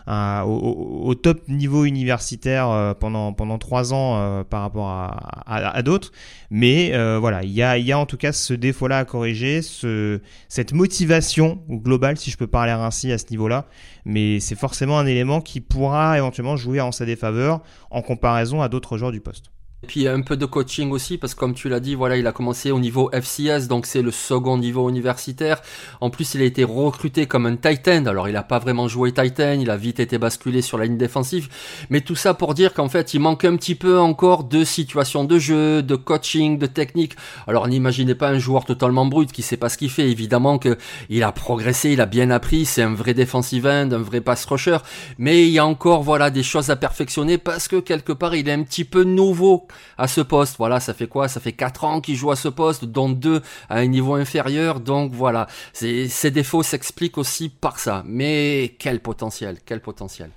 au, 0.09 1.13
top 1.15 1.47
niveau 1.47 1.85
universitaire 1.85 2.69
euh, 2.69 2.93
pendant 2.93 3.33
pendant 3.33 3.57
trois 3.57 3.93
ans 3.93 4.17
euh, 4.17 4.43
par 4.43 4.61
rapport 4.61 4.89
à, 4.89 5.81
d'autres. 5.83 6.11
Mais 6.49 6.93
euh, 6.93 7.19
voilà, 7.19 7.43
il 7.43 7.51
y 7.51 7.61
a, 7.61 7.77
y 7.77 7.91
a 7.91 7.99
en 7.99 8.05
tout 8.05 8.17
cas 8.17 8.31
ce 8.31 8.53
défaut-là 8.53 8.99
à 8.99 9.05
corriger, 9.05 9.61
ce, 9.61 10.19
cette 10.47 10.73
motivation 10.73 11.59
globale, 11.69 12.17
si 12.17 12.31
je 12.31 12.37
peux 12.37 12.47
parler 12.47 12.71
ainsi 12.71 13.11
à 13.11 13.17
ce 13.17 13.25
niveau-là. 13.29 13.65
Mais 14.05 14.39
c'est 14.39 14.57
forcément 14.57 14.97
un 14.97 15.05
élément 15.05 15.41
qui 15.41 15.61
pourra 15.61 16.17
éventuellement 16.17 16.57
jouer 16.57 16.81
en 16.81 16.91
sa 16.91 17.05
défaveur 17.05 17.61
en 17.91 18.01
comparaison 18.01 18.61
à 18.61 18.69
d'autres 18.69 18.97
joueurs 18.97 19.11
du 19.11 19.21
poste. 19.21 19.51
Et 19.81 19.87
puis 19.87 20.09
un 20.09 20.19
peu 20.19 20.35
de 20.35 20.45
coaching 20.45 20.91
aussi, 20.91 21.17
parce 21.17 21.33
que 21.33 21.39
comme 21.39 21.53
tu 21.53 21.69
l'as 21.69 21.79
dit, 21.79 21.95
voilà, 21.95 22.17
il 22.17 22.27
a 22.27 22.33
commencé 22.33 22.69
au 22.71 22.81
niveau 22.81 23.09
FCS, 23.13 23.69
donc 23.69 23.85
c'est 23.85 24.01
le 24.01 24.11
second 24.11 24.57
niveau 24.57 24.89
universitaire. 24.89 25.61
En 26.01 26.09
plus, 26.09 26.33
il 26.33 26.41
a 26.41 26.43
été 26.43 26.65
recruté 26.65 27.27
comme 27.27 27.45
un 27.45 27.55
Titan. 27.55 28.05
Alors, 28.05 28.27
il 28.27 28.33
n'a 28.33 28.43
pas 28.43 28.59
vraiment 28.59 28.89
joué 28.89 29.13
Titan, 29.13 29.53
il 29.53 29.69
a 29.69 29.77
vite 29.77 30.01
été 30.01 30.17
basculé 30.17 30.61
sur 30.61 30.77
la 30.77 30.83
ligne 30.83 30.97
défensive. 30.97 31.47
Mais 31.89 32.01
tout 32.01 32.15
ça 32.15 32.33
pour 32.33 32.55
dire 32.55 32.73
qu'en 32.73 32.89
fait, 32.89 33.13
il 33.13 33.21
manque 33.21 33.45
un 33.45 33.55
petit 33.55 33.73
peu 33.73 33.97
encore 33.97 34.43
de 34.43 34.65
situation 34.65 35.23
de 35.23 35.39
jeu, 35.39 35.81
de 35.81 35.95
coaching, 35.95 36.57
de 36.57 36.65
technique. 36.65 37.13
Alors, 37.47 37.69
n'imaginez 37.69 38.15
pas 38.15 38.31
un 38.31 38.37
joueur 38.37 38.65
totalement 38.65 39.05
brut 39.05 39.31
qui 39.31 39.43
sait 39.43 39.55
pas 39.55 39.69
ce 39.69 39.77
qu'il 39.77 39.89
fait. 39.89 40.11
Évidemment 40.11 40.59
que 40.59 40.77
il 41.07 41.23
a 41.23 41.31
progressé, 41.31 41.91
il 41.91 42.01
a 42.01 42.05
bien 42.05 42.31
appris. 42.31 42.65
C'est 42.65 42.83
un 42.83 42.93
vrai 42.93 43.13
defensive 43.13 43.65
end, 43.65 43.91
un 43.93 43.97
vrai 43.99 44.19
pass 44.19 44.43
rusher. 44.43 44.79
Mais 45.17 45.47
il 45.47 45.51
y 45.51 45.59
a 45.59 45.65
encore, 45.65 46.03
voilà, 46.03 46.31
des 46.31 46.43
choses 46.43 46.69
à 46.69 46.75
perfectionner 46.75 47.37
parce 47.37 47.69
que 47.69 47.77
quelque 47.77 48.11
part, 48.11 48.35
il 48.35 48.49
est 48.49 48.53
un 48.53 48.63
petit 48.63 48.83
peu 48.83 49.05
nouveau 49.05 49.68
à 49.97 50.07
ce 50.07 50.21
poste. 50.21 50.55
Voilà, 50.57 50.79
ça 50.79 50.93
fait 50.93 51.07
quoi? 51.07 51.27
Ça 51.27 51.39
fait 51.39 51.53
4 51.53 51.83
ans 51.83 52.01
qu'il 52.01 52.15
joue 52.15 52.31
à 52.31 52.35
ce 52.35 52.47
poste, 52.47 52.85
dont 52.85 53.09
2 53.09 53.41
à 53.69 53.77
un 53.77 53.87
niveau 53.87 54.15
inférieur. 54.15 54.79
Donc 54.79 55.13
voilà, 55.13 55.47
ces 55.73 56.31
défauts 56.31 56.63
s'expliquent 56.63 57.17
aussi 57.17 57.49
par 57.49 57.79
ça. 57.79 58.03
Mais 58.05 58.75
quel 58.79 58.99
potentiel, 59.01 59.59
quel 59.65 59.81
potentiel. 59.81 60.29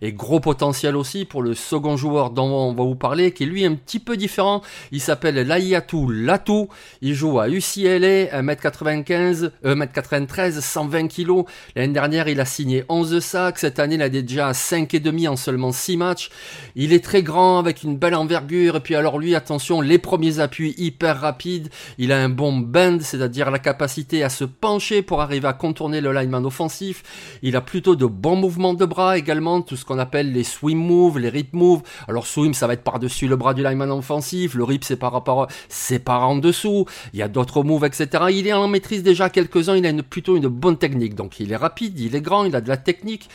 Et 0.00 0.12
gros 0.12 0.40
potentiel 0.40 0.96
aussi 0.96 1.24
pour 1.24 1.42
le 1.42 1.54
second 1.54 1.96
joueur 1.96 2.30
dont 2.30 2.44
on 2.44 2.72
va 2.72 2.84
vous 2.84 2.96
parler, 2.96 3.32
qui 3.32 3.44
est 3.44 3.46
lui 3.46 3.64
un 3.64 3.74
petit 3.74 3.98
peu 3.98 4.16
différent. 4.16 4.62
Il 4.90 5.00
s'appelle 5.00 5.36
Layatu 5.36 6.06
Latou. 6.10 6.68
Il 7.00 7.14
joue 7.14 7.38
à 7.38 7.48
UCLA, 7.48 8.42
1m95, 8.42 9.50
1m93, 9.64 10.60
120 10.60 11.08
kg. 11.08 11.44
L'année 11.76 11.92
dernière, 11.92 12.28
il 12.28 12.40
a 12.40 12.44
signé 12.44 12.84
11 12.88 13.20
sacs. 13.20 13.58
Cette 13.58 13.78
année, 13.78 13.94
il 13.96 14.02
a 14.02 14.08
déjà 14.08 14.52
5,5 14.52 15.28
en 15.28 15.36
seulement 15.36 15.72
6 15.72 15.96
matchs. 15.96 16.30
Il 16.74 16.92
est 16.92 17.04
très 17.04 17.22
grand, 17.22 17.58
avec 17.58 17.82
une 17.82 17.96
belle 17.96 18.14
envergure. 18.14 18.76
Et 18.76 18.80
puis 18.80 18.94
alors 18.94 19.18
lui, 19.18 19.34
attention, 19.34 19.80
les 19.80 19.98
premiers 19.98 20.40
appuis 20.40 20.74
hyper 20.78 21.20
rapides. 21.20 21.68
Il 21.98 22.12
a 22.12 22.18
un 22.22 22.28
bon 22.28 22.58
bend, 22.58 23.00
c'est-à-dire 23.00 23.50
la 23.50 23.58
capacité 23.58 24.22
à 24.22 24.28
se 24.28 24.44
pencher 24.44 25.02
pour 25.02 25.20
arriver 25.20 25.48
à 25.48 25.52
contourner 25.52 26.00
le 26.00 26.12
lineman 26.12 26.44
offensif. 26.44 27.02
Il 27.42 27.56
a 27.56 27.60
plutôt 27.60 27.96
de 27.96 28.06
bons 28.06 28.36
mouvements 28.36 28.74
de 28.74 28.84
bras 28.84 29.18
également, 29.18 29.62
tout 29.72 29.78
ce 29.78 29.86
qu'on 29.86 29.98
appelle 29.98 30.32
les 30.32 30.44
swim 30.44 30.76
moves, 30.76 31.18
les 31.18 31.30
rip 31.30 31.54
moves. 31.54 31.80
Alors 32.06 32.26
swim, 32.26 32.52
ça 32.52 32.66
va 32.66 32.74
être 32.74 32.82
par-dessus 32.82 33.26
le 33.26 33.36
bras 33.36 33.54
du 33.54 33.62
lineman 33.62 33.90
offensif. 33.90 34.52
Le 34.52 34.64
rip, 34.64 34.84
c'est 34.84 34.96
par 34.96 35.12
rapport, 35.12 35.46
c'est 35.70 35.98
par 35.98 36.28
en 36.28 36.36
dessous. 36.36 36.84
Il 37.14 37.20
y 37.20 37.22
a 37.22 37.28
d'autres 37.28 37.62
moves, 37.62 37.86
etc. 37.86 38.24
Il 38.32 38.46
est 38.46 38.52
en 38.52 38.68
maîtrise 38.68 39.02
déjà 39.02 39.30
quelques-uns. 39.30 39.76
Il 39.76 39.86
a 39.86 39.88
une, 39.88 40.02
plutôt 40.02 40.36
une 40.36 40.48
bonne 40.48 40.76
technique. 40.76 41.14
Donc 41.14 41.40
il 41.40 41.52
est 41.52 41.56
rapide, 41.56 41.98
il 41.98 42.14
est 42.14 42.20
grand, 42.20 42.44
il 42.44 42.54
a 42.54 42.60
de 42.60 42.68
la 42.68 42.76
technique. 42.76 43.30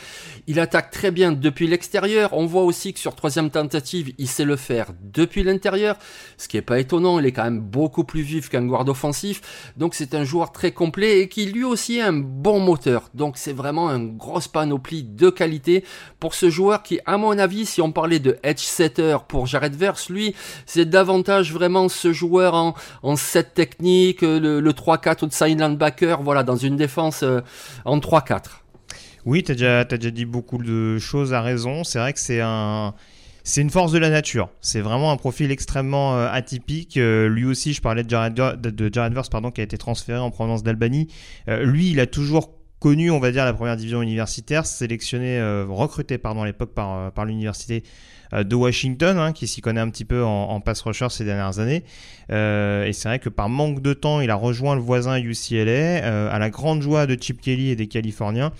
Il 0.46 0.60
attaque 0.60 0.92
très 0.92 1.10
bien 1.10 1.32
depuis 1.32 1.66
l'extérieur. 1.66 2.30
On 2.34 2.46
voit 2.46 2.62
aussi 2.62 2.92
que 2.92 3.00
sur 3.00 3.16
troisième 3.16 3.50
tentative, 3.50 4.12
il 4.16 4.28
sait 4.28 4.44
le 4.44 4.54
faire 4.54 4.92
depuis 5.02 5.42
l'intérieur. 5.42 5.96
Ce 6.36 6.46
qui 6.46 6.56
est 6.56 6.62
pas 6.62 6.78
étonnant. 6.78 7.18
Il 7.18 7.26
est 7.26 7.32
quand 7.32 7.42
même 7.42 7.58
beaucoup 7.58 8.04
plus 8.04 8.22
vif 8.22 8.48
qu'un 8.48 8.64
guard 8.64 8.88
offensif. 8.88 9.72
Donc 9.76 9.96
c'est 9.96 10.14
un 10.14 10.22
joueur 10.22 10.52
très 10.52 10.70
complet 10.70 11.18
et 11.18 11.28
qui 11.28 11.46
lui 11.46 11.64
aussi 11.64 12.00
a 12.00 12.06
un 12.06 12.12
bon 12.12 12.60
moteur. 12.60 13.10
Donc 13.12 13.38
c'est 13.38 13.52
vraiment 13.52 13.88
une 13.90 14.16
grosse 14.16 14.46
panoplie 14.46 15.02
de 15.02 15.30
qualité 15.30 15.82
pour 16.20 16.27
ce 16.34 16.50
joueur 16.50 16.82
qui, 16.82 17.00
à 17.06 17.16
mon 17.16 17.38
avis, 17.38 17.66
si 17.66 17.80
on 17.80 17.92
parlait 17.92 18.18
de 18.18 18.38
edge 18.42 18.60
setter 18.60 19.16
pour 19.28 19.46
Jared 19.46 19.74
Verse, 19.74 20.08
lui, 20.08 20.34
c'est 20.66 20.84
davantage 20.84 21.52
vraiment 21.52 21.88
ce 21.88 22.12
joueur 22.12 22.54
en, 22.54 22.74
en 23.02 23.16
set 23.16 23.54
technique, 23.54 24.22
le, 24.22 24.60
3-4 24.72 25.24
outside 25.24 25.60
linebacker, 25.60 26.22
voilà, 26.22 26.42
dans 26.42 26.56
une 26.56 26.76
défense 26.76 27.22
euh, 27.22 27.40
en 27.84 27.98
3-4. 27.98 28.42
Oui, 29.24 29.42
tu 29.42 29.52
as, 29.52 29.54
déjà, 29.54 29.84
déjà 29.84 30.10
dit 30.10 30.24
beaucoup 30.24 30.58
de 30.58 30.98
choses 30.98 31.32
à 31.34 31.42
raison. 31.42 31.84
C'est 31.84 31.98
vrai 31.98 32.12
que 32.12 32.20
c'est 32.20 32.40
un 32.40 32.94
c'est 33.44 33.62
une 33.62 33.70
force 33.70 33.92
de 33.92 33.98
la 33.98 34.10
nature. 34.10 34.50
C'est 34.60 34.82
vraiment 34.82 35.10
un 35.10 35.16
profil 35.16 35.50
extrêmement 35.50 36.16
euh, 36.16 36.28
atypique. 36.30 36.98
Euh, 36.98 37.28
lui 37.28 37.46
aussi, 37.46 37.72
je 37.72 37.80
parlais 37.80 38.02
de 38.02 38.10
Jared, 38.10 38.34
de, 38.34 38.90
Jared 38.92 39.14
Verse, 39.14 39.30
pardon, 39.30 39.50
qui 39.50 39.62
a 39.62 39.64
été 39.64 39.78
transféré 39.78 40.18
en 40.18 40.30
provenance 40.30 40.62
d'Albanie. 40.62 41.08
lui, 41.46 41.90
il 41.90 41.98
a 41.98 42.06
toujours 42.06 42.57
connu, 42.80 43.10
on 43.10 43.18
va 43.18 43.32
dire, 43.32 43.44
la 43.44 43.52
première 43.52 43.76
division 43.76 44.02
universitaire, 44.02 44.66
sélectionné, 44.66 45.38
euh, 45.38 45.66
recruté 45.68 46.18
pardon, 46.18 46.42
à 46.42 46.46
l'époque 46.46 46.74
par, 46.74 46.96
euh, 46.96 47.10
par 47.10 47.24
l'université 47.24 47.82
euh, 48.32 48.44
de 48.44 48.54
Washington, 48.54 49.18
hein, 49.18 49.32
qui 49.32 49.46
s'y 49.46 49.60
connaît 49.60 49.80
un 49.80 49.90
petit 49.90 50.04
peu 50.04 50.24
en, 50.24 50.50
en 50.50 50.60
pass 50.60 50.80
rusher 50.82 51.08
ces 51.10 51.24
dernières 51.24 51.58
années. 51.58 51.82
et 52.28 52.92
c'est 52.92 53.08
vrai 53.08 53.18
que 53.18 53.28
par 53.28 53.48
manque 53.48 53.82
de 53.82 53.94
temps, 53.94 54.20
il 54.20 54.30
a 54.30 54.34
rejoint 54.34 54.74
le 54.74 54.80
voisin 54.80 55.18
UCLA, 55.18 56.30
à 56.30 56.38
la 56.38 56.50
grande 56.50 56.82
joie 56.82 57.06
de 57.06 57.20
Chip 57.20 57.40
Kelly 57.40 57.70
et 57.70 57.76
des 57.76 57.88
Californiens, 57.88 58.52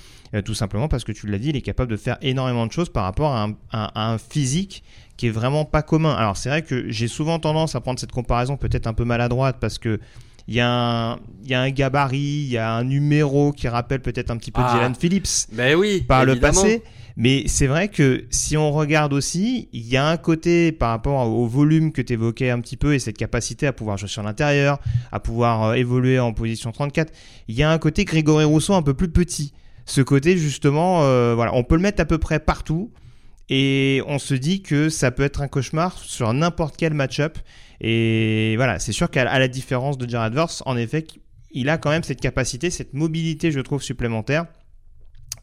tout 0.45 0.55
simplement 0.55 0.89
parce 0.89 1.05
que 1.05 1.13
tu 1.13 1.27
l'as 1.27 1.39
dit, 1.39 1.51
il 1.51 1.57
est 1.57 1.63
capable 1.63 1.91
de 1.91 1.97
faire 1.97 2.17
énormément 2.23 2.67
de 2.67 2.73
choses 2.73 2.89
par 2.89 3.05
rapport 3.05 3.33
à 3.33 3.45
un, 3.45 3.55
à 3.73 4.11
un 4.11 4.19
physique 4.19 4.83
qui 5.17 5.27
est 5.27 5.31
vraiment 5.31 5.65
pas 5.65 5.83
commun. 5.83 6.15
Alors 6.15 6.37
c'est 6.37 6.49
vrai 6.49 6.63
que 6.63 6.91
j'ai 6.91 7.09
souvent 7.09 7.39
tendance 7.39 7.75
à 7.75 7.81
prendre 7.81 7.99
cette 7.99 8.13
comparaison 8.13 8.57
peut-être 8.57 8.87
un 8.87 8.95
peu 8.95 9.05
maladroite 9.05 9.57
parce 9.61 9.79
que 9.79 10.01
il 10.49 10.55
y, 10.55 10.61
a 10.61 11.13
un, 11.13 11.19
y 11.45 11.53
a 11.53 11.61
un 11.61 11.71
gabarit, 11.71 12.19
il 12.19 12.49
y 12.49 12.57
a 12.57 12.73
un 12.73 12.85
numéro 12.85 13.53
qui 13.53 13.69
rappelle 13.69 14.01
peut-être 14.01 14.31
un 14.31 14.39
petit 14.39 14.51
peu 14.51 14.63
ah, 14.65 14.73
Jalen 14.75 14.95
Phillips 14.95 15.47
ben 15.53 15.77
oui, 15.77 16.01
par 16.01 16.25
le 16.25 16.41
passé. 16.41 16.83
Mais 17.19 17.43
c'est 17.49 17.67
vrai 17.67 17.89
que 17.89 18.25
si 18.31 18.57
on 18.57 18.71
regarde 18.71 19.13
aussi, 19.13 19.69
il 19.73 19.87
y 19.87 19.97
a 19.97 20.09
un 20.09 20.17
côté 20.17 20.73
par 20.73 20.91
rapport 20.91 21.29
au 21.29 21.47
volume 21.47 21.93
que 21.93 22.01
tu 22.01 22.15
évoquais 22.15 22.49
un 22.49 22.61
petit 22.61 22.77
peu 22.77 22.95
et 22.95 22.99
cette 22.99 23.19
capacité 23.19 23.67
à 23.67 23.75
pouvoir 23.75 23.99
jouer 23.99 24.09
sur 24.09 24.23
l'intérieur, 24.23 24.79
à 25.13 25.21
pouvoir 25.21 25.65
euh, 25.65 25.75
évoluer 25.75 26.19
en 26.19 26.33
position 26.33 26.73
34, 26.73 27.13
il 27.49 27.57
y 27.57 27.63
a 27.63 27.71
un 27.71 27.79
côté 27.79 28.05
Grégory 28.05 28.45
Rousseau 28.45 28.73
un 28.73 28.83
peu 28.83 28.95
plus 28.95 29.11
petit. 29.11 29.53
Ce 29.85 30.01
côté 30.01 30.39
justement, 30.39 31.03
euh, 31.03 31.35
voilà, 31.35 31.55
on 31.55 31.65
peut 31.65 31.75
le 31.75 31.83
mettre 31.83 32.01
à 32.01 32.05
peu 32.07 32.19
près 32.19 32.39
partout 32.39 32.91
et 33.49 34.03
on 34.07 34.19
se 34.19 34.35
dit 34.35 34.63
que 34.63 34.89
ça 34.89 35.11
peut 35.11 35.23
être 35.23 35.41
un 35.41 35.49
cauchemar 35.49 35.99
sur 35.99 36.33
n'importe 36.33 36.77
quel 36.77 36.95
match-up. 36.95 37.39
Et 37.81 38.55
voilà, 38.57 38.79
c'est 38.79 38.93
sûr 38.93 39.11
qu'à 39.11 39.39
la 39.39 39.49
différence 39.49 39.99
de 39.99 40.09
Jared 40.09 40.35
Verse, 40.35 40.63
en 40.67 40.77
effet, 40.77 41.07
il 41.51 41.69
a 41.69 41.79
quand 41.79 41.91
même 41.91 42.03
cette 42.03 42.21
capacité, 42.21 42.71
cette 42.71 42.93
mobilité, 42.93 43.51
je 43.51 43.61
trouve, 43.61 43.83
supplémentaire 43.83 44.47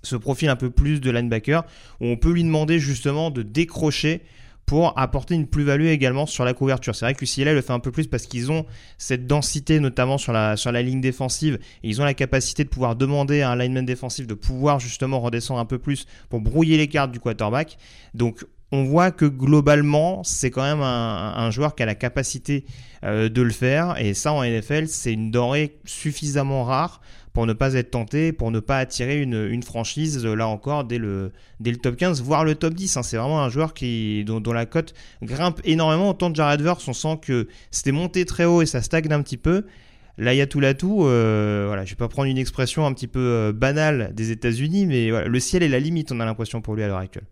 ce 0.06 0.16
profil 0.16 0.50
un 0.50 0.56
peu 0.56 0.70
plus 0.70 1.02
de 1.02 1.12
linebacker 1.12 1.64
où 2.00 2.06
on 2.06 2.16
peut 2.16 2.32
lui 2.32 2.44
demander 2.44 2.80
justement 2.80 3.32
de 3.32 3.42
décrocher 3.42 4.22
pour 4.66 4.98
apporter 4.98 5.36
une 5.36 5.48
plus-value 5.48 5.88
également 5.88 6.26
sur 6.26 6.44
la 6.44 6.54
couverture. 6.54 6.96
C'est 6.96 7.06
vrai 7.06 7.14
que 7.14 7.24
UCLA 7.24 7.54
le 7.54 7.62
fait 7.62 7.74
un 7.74 7.80
peu 7.80 7.92
plus 7.92 8.08
parce 8.08 8.26
qu'ils 8.26 8.52
ont 8.52 8.66
cette 8.98 9.28
densité 9.28 9.80
notamment 9.80 10.18
sur 10.18 10.34
la, 10.34 10.58
sur 10.58 10.72
la 10.72 10.82
ligne 10.82 11.02
défensive 11.02 11.60
et 11.84 11.90
ils 11.90 12.02
ont 12.02 12.06
la 12.06 12.14
capacité 12.14 12.64
de 12.64 12.70
pouvoir 12.70 12.96
demander 12.96 13.42
à 13.42 13.52
un 13.52 13.56
lineman 13.56 13.86
défensif 13.86 14.26
de 14.28 14.34
pouvoir 14.34 14.80
justement 14.80 15.20
redescendre 15.20 15.60
un 15.60 15.66
peu 15.66 15.78
plus 15.78 16.06
pour 16.30 16.42
brouiller 16.42 16.78
les 16.78 16.88
cartes 16.88 17.12
du 17.12 17.20
quarterback. 17.20 17.78
Donc 18.14 18.46
on 18.72 18.84
voit 18.84 19.12
que 19.12 19.26
globalement, 19.26 20.24
c'est 20.24 20.50
quand 20.50 20.64
même 20.64 20.82
un, 20.82 21.52
joueur 21.52 21.76
qui 21.76 21.84
a 21.84 21.86
la 21.86 21.96
capacité 21.96 22.66
euh, 23.04 23.30
de 23.30 23.42
le 23.42 23.52
faire. 23.52 23.96
Et 24.02 24.14
ça, 24.14 24.34
en 24.34 24.44
NFL, 24.44 24.88
c'est 24.88 25.14
une 25.14 25.32
denrée 25.32 25.78
suffisamment 25.86 26.64
rare 26.64 27.02
pour 27.36 27.46
ne 27.46 27.52
pas 27.52 27.74
être 27.74 27.92
tenté, 27.92 28.32
pour 28.32 28.50
ne 28.50 28.62
pas 28.62 28.78
attirer 28.78 29.22
une, 29.22 29.62
franchise, 29.62 30.26
là 30.26 30.48
encore, 30.48 30.86
dès 30.86 30.98
le, 30.98 31.34
dès 31.60 31.70
le 31.70 31.76
top 31.76 31.98
15, 31.98 32.22
voire 32.22 32.46
le 32.46 32.56
top 32.56 32.74
10. 32.74 32.96
Hein. 32.96 33.04
C'est 33.04 33.18
vraiment 33.18 33.44
un 33.44 33.50
joueur 33.50 33.74
qui, 33.74 34.24
dont, 34.24 34.42
la 34.54 34.66
cote 34.66 34.94
grimpe 35.22 35.60
énormément. 35.66 36.12
Autant 36.12 36.30
de 36.30 36.36
Jared 36.36 36.62
Verse, 36.62 36.88
on 36.88 36.94
sent 36.94 37.20
que 37.22 37.50
c'était 37.72 37.92
monté 37.92 38.24
très 38.24 38.46
haut 38.46 38.62
et 38.62 38.66
ça 38.66 38.82
stagne 38.82 39.12
un 39.12 39.22
petit 39.22 39.36
peu. 39.36 39.66
Là, 40.18 40.34
il 40.34 40.38
y 40.38 40.42
a 40.42 40.48
tout 40.48 40.62
là 40.62 40.74
tout. 40.74 41.04
Euh, 41.04 41.66
voilà, 41.68 41.84
je 41.84 41.90
vais 41.90 41.98
pas 41.98 42.08
prendre 42.08 42.30
une 42.30 42.38
expression 42.38 42.86
un 42.86 42.94
petit 42.94 43.08
peu 43.08 43.20
euh, 43.20 43.52
banale 43.52 44.12
des 44.14 44.32
États-Unis, 44.32 44.86
mais 44.86 45.12
le 45.28 45.40
ciel 45.42 45.62
est 45.62 45.68
la 45.68 45.80
limite, 45.80 46.14
on 46.14 46.22
a 46.22 46.26
l'impression 46.26 46.62
pour 46.62 46.74
lui 46.74 46.84
à 46.84 46.88
l'heure 46.88 47.00
actuelle. 47.00 47.26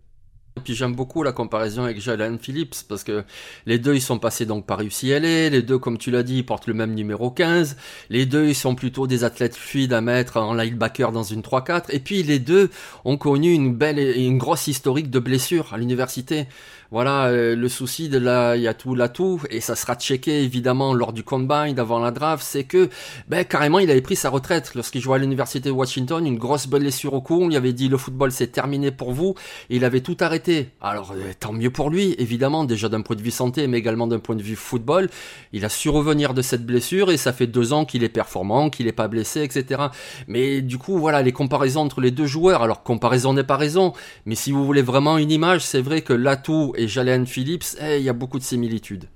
Puis 0.62 0.74
j'aime 0.74 0.94
beaucoup 0.94 1.24
la 1.24 1.32
comparaison 1.32 1.82
avec 1.82 2.00
Jalen 2.00 2.38
Phillips 2.38 2.84
parce 2.88 3.02
que 3.02 3.24
les 3.66 3.80
deux 3.80 3.96
ils 3.96 4.00
sont 4.00 4.20
passés 4.20 4.46
donc 4.46 4.66
par 4.66 4.80
UCLA, 4.80 5.50
les 5.50 5.62
deux 5.62 5.78
comme 5.78 5.98
tu 5.98 6.12
l'as 6.12 6.22
dit 6.22 6.38
ils 6.38 6.46
portent 6.46 6.68
le 6.68 6.74
même 6.74 6.94
numéro 6.94 7.30
15, 7.32 7.76
les 8.08 8.24
deux 8.24 8.46
ils 8.46 8.54
sont 8.54 8.76
plutôt 8.76 9.08
des 9.08 9.24
athlètes 9.24 9.56
fluides 9.56 9.92
à 9.92 10.00
mettre 10.00 10.36
en 10.36 10.54
linebacker 10.54 11.10
dans 11.10 11.24
une 11.24 11.40
3-4 11.40 11.86
et 11.90 11.98
puis 11.98 12.22
les 12.22 12.38
deux 12.38 12.70
ont 13.04 13.16
connu 13.16 13.52
une 13.52 13.74
belle 13.74 13.98
et 13.98 14.24
une 14.24 14.38
grosse 14.38 14.68
historique 14.68 15.10
de 15.10 15.18
blessures 15.18 15.74
à 15.74 15.76
l'université. 15.76 16.46
Voilà, 16.90 17.26
euh, 17.26 17.56
le 17.56 17.68
souci 17.68 18.08
de 18.08 18.18
la 18.18 18.56
Yatou 18.56 18.94
Latou, 18.94 19.40
et 19.50 19.60
ça 19.60 19.74
sera 19.74 19.96
checké 19.96 20.44
évidemment 20.44 20.94
lors 20.94 21.12
du 21.12 21.24
combine 21.24 21.76
avant 21.78 21.98
la 21.98 22.12
draft, 22.12 22.44
c'est 22.46 22.62
que 22.62 22.88
ben, 23.26 23.44
carrément 23.44 23.80
il 23.80 23.90
avait 23.90 24.02
pris 24.02 24.14
sa 24.14 24.30
retraite 24.30 24.76
lorsqu'il 24.76 25.00
jouait 25.00 25.16
à 25.16 25.18
l'université 25.18 25.70
de 25.70 25.74
Washington, 25.74 26.24
une 26.24 26.38
grosse 26.38 26.68
blessure 26.68 27.14
au 27.14 27.20
cou, 27.20 27.40
on 27.42 27.48
lui 27.48 27.56
avait 27.56 27.72
dit 27.72 27.88
le 27.88 27.96
football 27.96 28.30
c'est 28.30 28.48
terminé 28.48 28.92
pour 28.92 29.12
vous, 29.12 29.34
il 29.70 29.84
avait 29.84 30.02
tout 30.02 30.16
arrêté. 30.20 30.43
Alors 30.80 31.12
euh, 31.12 31.32
tant 31.38 31.52
mieux 31.52 31.70
pour 31.70 31.90
lui, 31.90 32.14
évidemment, 32.18 32.64
déjà 32.64 32.88
d'un 32.88 33.02
point 33.02 33.16
de 33.16 33.22
vue 33.22 33.30
santé, 33.30 33.66
mais 33.66 33.78
également 33.78 34.06
d'un 34.06 34.18
point 34.18 34.36
de 34.36 34.42
vue 34.42 34.56
football, 34.56 35.08
il 35.52 35.64
a 35.64 35.68
su 35.68 35.88
revenir 35.88 36.34
de 36.34 36.42
cette 36.42 36.64
blessure, 36.64 37.10
et 37.10 37.16
ça 37.16 37.32
fait 37.32 37.46
deux 37.46 37.72
ans 37.72 37.84
qu'il 37.84 38.04
est 38.04 38.08
performant, 38.08 38.70
qu'il 38.70 38.86
n'est 38.86 38.92
pas 38.92 39.08
blessé, 39.08 39.42
etc. 39.42 39.82
Mais 40.28 40.62
du 40.62 40.78
coup, 40.78 40.98
voilà, 40.98 41.22
les 41.22 41.32
comparaisons 41.32 41.80
entre 41.80 42.00
les 42.00 42.10
deux 42.10 42.26
joueurs, 42.26 42.62
alors 42.62 42.82
comparaison 42.82 43.32
n'est 43.32 43.44
pas 43.44 43.56
raison, 43.56 43.92
mais 44.26 44.34
si 44.34 44.52
vous 44.52 44.64
voulez 44.64 44.82
vraiment 44.82 45.18
une 45.18 45.30
image, 45.30 45.62
c'est 45.62 45.82
vrai 45.82 46.02
que 46.02 46.12
Latou 46.12 46.72
et 46.76 46.88
Jalen 46.88 47.26
Phillips, 47.26 47.76
eh, 47.80 47.98
il 47.98 48.04
y 48.04 48.08
a 48.08 48.12
beaucoup 48.12 48.38
de 48.38 48.44
similitudes. 48.44 49.06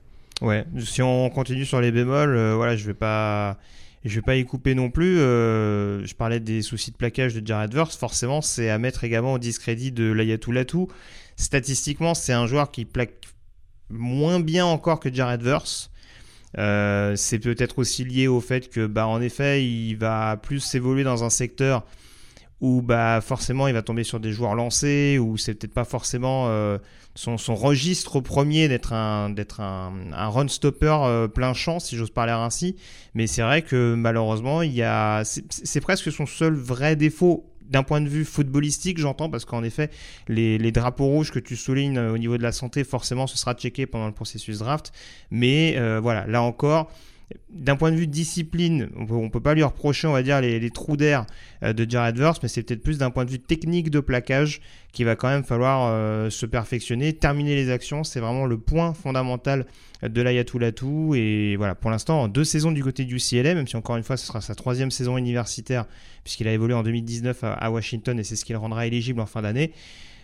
Ouais, 0.41 0.65
si 0.79 1.03
on 1.03 1.31
continue 1.31 1.65
sur 1.65 1.81
les 1.81 1.91
bémols, 1.91 2.37
euh, 2.37 2.55
voilà, 2.55 2.77
je 2.77 2.87
vais 2.87 2.95
pas, 2.95 3.59
je 4.05 4.15
vais 4.15 4.23
pas 4.23 4.37
y 4.37 4.45
couper 4.45 4.75
non 4.75 4.91
plus. 4.91 5.19
Euh, 5.19 6.05
je 6.07 6.15
parlais 6.15 6.41
des 6.41 6.63
soucis 6.63 6.91
de 6.91 6.97
plaquage 6.97 7.35
de 7.35 7.47
Jared 7.47 7.73
Verse, 7.73 7.97
forcément, 7.97 8.43
c'est 8.43 8.71
à 8.71 8.79
mettre 8.79 9.05
également 9.05 9.35
au 9.35 9.39
discrédit 9.39 9.93
de 9.93 10.11
Layatou 10.11 10.53
Latou. 10.53 10.89
Statistiquement, 11.37 12.15
c'est 12.15 12.33
un 12.33 12.47
joueur 12.47 12.71
qui 12.71 12.85
plaque 12.85 13.27
moins 13.91 14.41
bien 14.41 14.67
encore 14.67 15.01
que 15.01 15.13
Jared 15.13 15.43
Verse. 15.43 15.91
Euh, 16.57 17.15
c'est 17.17 17.39
peut-être 17.39 17.79
aussi 17.79 18.05
lié 18.05 18.27
au 18.27 18.41
fait 18.41 18.71
que, 18.71 18.87
bah, 18.87 19.07
en 19.07 19.21
effet, 19.21 19.65
il 19.65 19.95
va 19.95 20.37
plus 20.37 20.75
évoluer 20.75 21.05
dans 21.05 21.25
un 21.25 21.31
secteur 21.31 21.85
où 22.61 22.83
bah 22.83 23.21
forcément 23.21 23.69
il 23.69 23.75
va 23.75 23.83
tomber 23.83 24.05
sur 24.05 24.21
des 24.21 24.33
joueurs 24.33 24.55
lancés, 24.55 25.19
ou 25.19 25.37
c'est 25.37 25.55
peut-être 25.55 25.75
pas 25.75 25.85
forcément 25.85 26.47
euh, 26.49 26.79
son, 27.15 27.37
registre 27.55 28.21
premier 28.21 28.69
d'être 28.69 28.93
un, 28.93 29.31
d'être 29.31 29.61
un, 29.61 29.93
run 30.13 30.49
stopper 30.49 30.97
euh, 31.03 31.29
plein 31.29 31.53
champ, 31.53 31.79
si 31.79 31.97
j'ose 31.97 32.11
parler 32.11 32.33
ainsi. 32.33 32.77
Mais 33.15 33.27
c'est 33.27 33.43
vrai 33.43 33.63
que 33.63 33.95
malheureusement, 33.95 34.63
il 34.63 34.73
y 34.73 34.83
a, 34.83 35.23
c'est, 35.25 35.81
presque 35.81 36.13
son 36.13 36.27
seul 36.27 36.55
vrai 36.55 36.97
défaut 36.97 37.45
d'un 37.63 37.83
point 37.83 38.01
de 38.01 38.09
vue 38.09 38.25
footballistique, 38.25 38.99
j'entends, 38.99 39.29
parce 39.29 39.45
qu'en 39.45 39.63
effet, 39.63 39.91
les, 40.27 40.59
les, 40.59 40.73
drapeaux 40.73 41.07
rouges 41.07 41.31
que 41.31 41.39
tu 41.39 41.55
soulignes 41.55 41.99
au 41.99 42.17
niveau 42.17 42.39
de 42.39 42.43
la 42.43 42.53
santé, 42.53 42.83
forcément, 42.83 43.27
ce 43.27 43.37
sera 43.37 43.55
checké 43.55 43.87
pendant 43.87 44.07
le 44.07 44.15
processus 44.15 44.61
draft. 44.61 44.93
Mais 45.31 45.77
voilà, 46.01 46.27
là 46.27 46.43
encore, 46.43 46.91
d'un 47.51 47.77
point 47.77 47.91
de 47.91 47.97
vue 47.97 48.07
discipline, 48.07 48.89
on 48.97 49.25
ne 49.25 49.29
peut 49.29 49.41
pas 49.41 49.55
lui 49.55 49.63
reprocher, 49.63 50.07
on 50.07 50.19
dire, 50.21 50.41
les, 50.41 50.71
trous 50.71 50.97
d'air 50.97 51.27
euh, 51.63 51.73
de 51.73 51.89
Jared 51.89 52.17
Verse, 52.17 52.39
mais 52.43 52.49
c'est 52.49 52.63
peut-être 52.63 52.83
plus 52.83 52.99
d'un 52.99 53.11
point 53.11 53.25
de 53.25 53.31
vue 53.31 53.39
technique 53.39 53.91
de 53.91 54.01
plaquage 54.01 54.61
qu'il 54.93 55.05
va 55.05 55.17
quand 55.17 55.29
même 55.29 55.45
falloir 55.45 55.91
euh, 55.93 56.31
se 56.31 56.47
perfectionner, 56.47 57.13
terminer 57.13 57.55
les 57.55 57.71
actions. 57.71 58.03
C'est 58.03 58.21
vraiment 58.21 58.47
le 58.47 58.59
point 58.59 58.95
fondamental 58.95 59.67
de 60.03 60.23
l'Ayatoulatou. 60.23 61.15
Et 61.15 61.57
voilà, 61.57 61.75
pour 61.75 61.91
l'instant, 61.91 62.29
deux 62.29 62.45
saisons 62.45 62.73
du 62.73 62.83
côté 62.83 63.05
du 63.05 63.19
CLM, 63.19 63.57
même 63.57 63.67
si 63.67 63.77
encore 63.77 63.97
une 63.97 64.05
fois, 64.05 64.17
ce 64.17 64.27
sera 64.27 64.41
sa 64.41 64.55
troisième 64.55 64.91
saison 64.91 65.19
universitaire, 65.19 65.85
puisqu'il 66.25 66.49
a 66.49 66.53
évolué 66.53 66.75
en 66.75 66.83
2019 66.83 67.41
à 67.43 67.71
Washington 67.71 68.19
et 68.19 68.25
c'est 68.25 68.37
ce 68.37 68.45
qui 68.45 68.53
le 68.53 68.59
rendra 68.59 68.87
éligible 68.87 69.21
en 69.21 69.27
fin 69.27 69.43
d'année 69.43 69.73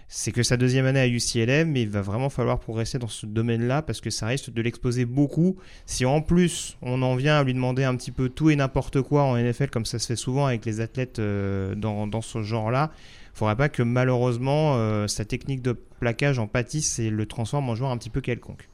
c'est 0.08 0.32
que 0.32 0.42
sa 0.42 0.56
deuxième 0.56 0.86
année 0.86 1.00
à 1.00 1.08
UCLM, 1.08 1.76
il 1.76 1.88
va 1.88 2.02
vraiment 2.02 2.28
falloir 2.28 2.58
progresser 2.58 2.98
dans 2.98 3.08
ce 3.08 3.26
domaine-là 3.26 3.82
parce 3.82 4.00
que 4.00 4.10
ça 4.10 4.26
risque 4.26 4.52
de 4.52 4.62
l'exposer 4.62 5.04
beaucoup. 5.04 5.56
Si 5.86 6.04
en 6.04 6.20
plus 6.20 6.76
on 6.82 7.02
en 7.02 7.16
vient 7.16 7.38
à 7.38 7.44
lui 7.44 7.54
demander 7.54 7.84
un 7.84 7.96
petit 7.96 8.12
peu 8.12 8.28
tout 8.28 8.50
et 8.50 8.56
n'importe 8.56 9.02
quoi 9.02 9.22
en 9.24 9.36
NFL, 9.36 9.70
comme 9.70 9.84
ça 9.84 9.98
se 9.98 10.06
fait 10.06 10.16
souvent 10.16 10.46
avec 10.46 10.64
les 10.64 10.80
athlètes 10.80 11.18
euh, 11.18 11.74
dans, 11.74 12.20
ce 12.22 12.42
genre-là, 12.42 12.90
il 13.34 13.38
faudrait 13.38 13.56
pas 13.56 13.68
que 13.68 13.82
malheureusement 13.82 14.74
euh, 14.76 15.06
sa 15.08 15.24
technique 15.24 15.62
de 15.62 15.72
plaquage 15.72 16.38
en 16.38 16.46
pâtisse 16.46 16.98
et 16.98 17.10
le 17.10 17.26
transforme 17.26 17.68
en 17.68 17.74
joueur 17.74 17.90
un 17.90 17.98
petit 17.98 18.10
peu 18.10 18.20
quelconque. 18.20 18.68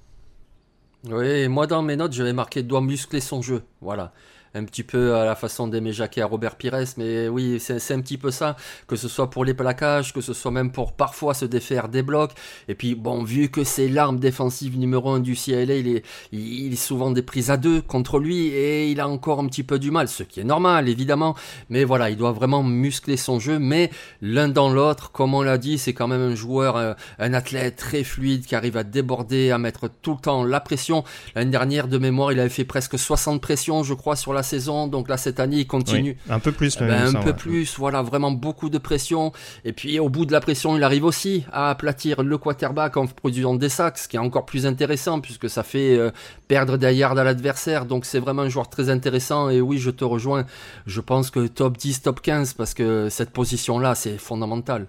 Oui, 1.09 1.49
moi 1.49 1.67
dans 1.67 1.83
mes 1.83 1.97
notes, 1.97 2.13
je 2.13 2.23
vais 2.23 2.33
marquer 2.35 2.63
doit 2.63 2.83
muscler 2.83 3.21
son 3.21 3.41
jeu. 3.41 3.63
Voilà 3.81 4.13
un 4.55 4.65
petit 4.65 4.83
peu 4.83 5.15
à 5.15 5.25
la 5.25 5.35
façon 5.37 5.69
d'Aimé 5.69 5.93
Jacquet 5.93 6.23
à 6.23 6.27
Robert 6.27 6.57
Pires, 6.57 6.77
mais 6.97 7.29
oui, 7.29 7.61
c'est 7.61 7.95
un 7.95 8.01
petit 8.01 8.19
peu 8.19 8.31
ça, 8.31 8.57
que 8.87 8.97
ce 8.97 9.09
soit 9.09 9.31
pour 9.31 9.45
les 9.45 9.55
plaquages, 9.55 10.13
que 10.13 10.21
ce 10.21 10.33
soit 10.33 10.51
même 10.51 10.73
pour 10.73 10.93
parfois 10.93 11.35
se 11.35 11.45
défaire 11.45 11.89
des 11.89 12.03
blocs. 12.03 12.33
Et 12.69 12.75
puis, 12.75 12.95
bon, 12.95 13.23
vu 13.23 13.49
que 13.49 13.65
c'est 13.65 13.89
l'arme 13.89 14.19
défensive 14.19 14.79
numéro 14.79 15.11
un 15.11 15.21
du 15.21 15.35
CLA, 15.35 15.75
il 15.75 15.89
est, 15.89 16.05
il 16.33 16.73
est 16.73 16.77
souvent 16.77 17.11
des 17.11 17.23
prises 17.23 17.51
à 17.51 17.57
deux 17.57 17.81
contre 17.81 18.19
lui 18.19 18.49
et 18.49 18.91
il 18.91 19.01
a 19.01 19.09
encore 19.09 19.41
un 19.41 19.47
petit 19.47 19.63
peu 19.63 19.79
du 19.79 19.91
mal, 19.91 20.09
ce 20.09 20.23
qui 20.23 20.41
est 20.41 20.45
normal, 20.45 20.89
évidemment. 20.89 21.37
Mais 21.69 21.85
voilà, 21.85 22.11
il 22.11 22.17
doit 22.17 22.33
vraiment 22.33 22.63
muscler 22.63 23.17
son 23.17 23.39
jeu, 23.39 23.59
mais 23.59 23.91
l'un 24.21 24.49
dans 24.49 24.71
l'autre, 24.71 25.13
comme 25.13 25.35
on 25.35 25.43
l'a 25.43 25.59
dit, 25.59 25.79
c'est 25.79 25.93
quand 25.93 26.09
même 26.09 26.21
un 26.21 26.35
joueur, 26.35 26.77
euh, 26.77 26.95
un 27.19 27.35
athlète 27.35 27.77
très 27.77 28.05
fluide 28.05 28.47
qui 28.47 28.55
arrive 28.55 28.77
à 28.77 28.85
déborder, 28.85 29.51
à 29.51 29.59
mettre 29.59 29.89
tout 30.03 30.13
le 30.15 30.21
temps 30.21 30.45
la 30.45 30.61
pression. 30.61 31.05
L'année 31.35 31.51
dernière, 31.51 31.89
de 31.89 31.99
mémoire, 31.99 32.33
il 32.33 32.41
avait 32.41 32.49
fait 32.49 32.65
presque 32.65 32.99
60 32.99 33.41
pressions, 33.41 33.83
je 33.85 33.95
crois, 33.95 34.17
sur 34.17 34.33
la 34.33 34.40
saison. 34.43 34.87
Donc 34.87 35.09
là, 35.09 35.17
cette 35.17 35.41
année, 35.41 35.59
il 35.59 35.67
continue. 35.67 36.17
un 36.29 36.39
peu 36.39 36.53
plus, 36.53 36.77
eh 36.81 36.85
ben, 36.85 37.17
Un 37.17 37.23
peu 37.23 37.33
plus, 37.33 37.79
voilà, 37.79 38.03
vraiment 38.03 38.31
beaucoup 38.31 38.71
de 38.71 38.79
pression. 38.79 39.33
Et 39.65 39.73
puis, 39.73 39.99
au 39.99 40.09
bout 40.09 40.27
de 40.27 40.33
la 40.33 40.41
pression, 40.41 40.77
il 40.77 40.83
arrive 40.83 41.05
aussi 41.05 41.45
à 41.53 41.71
aplatir 41.71 42.23
le 42.23 42.39
quarterback 42.39 42.97
en 42.97 43.07
produisant 43.07 43.55
des 43.55 43.69
sacs, 43.69 43.99
ce 43.99 44.09
qui 44.09 44.17
est 44.17 44.21
encore 44.21 44.47
plus 44.47 44.67
intéressant 44.67 45.21
puisque 45.21 45.49
ça 45.49 45.63
fait 45.63 45.97
euh, 45.97 46.11
perdre 46.49 46.77
des 46.77 46.95
yards 46.95 47.19
à 47.19 47.25
l'adversaire. 47.25 47.87
Donc, 47.87 48.05
c'est 48.05 48.21
vraiment 48.21 48.43
un 48.43 48.49
joueur 48.49 48.69
très 48.69 48.91
intéressant. 48.91 49.51
Et 49.51 49.61
oui, 49.61 49.79
je 49.79 49.91
te 49.91 50.05
rejoins. 50.05 50.45
Je 50.87 51.01
pense 51.01 51.31
que 51.31 51.47
top 51.47 51.77
10, 51.77 52.03
top 52.03 52.21
15, 52.21 52.55
parce 52.55 52.75
que 52.75 53.09
cette 53.09 53.31
position-là, 53.31 53.95
c'est 53.95 54.19
fondamental. 54.19 54.87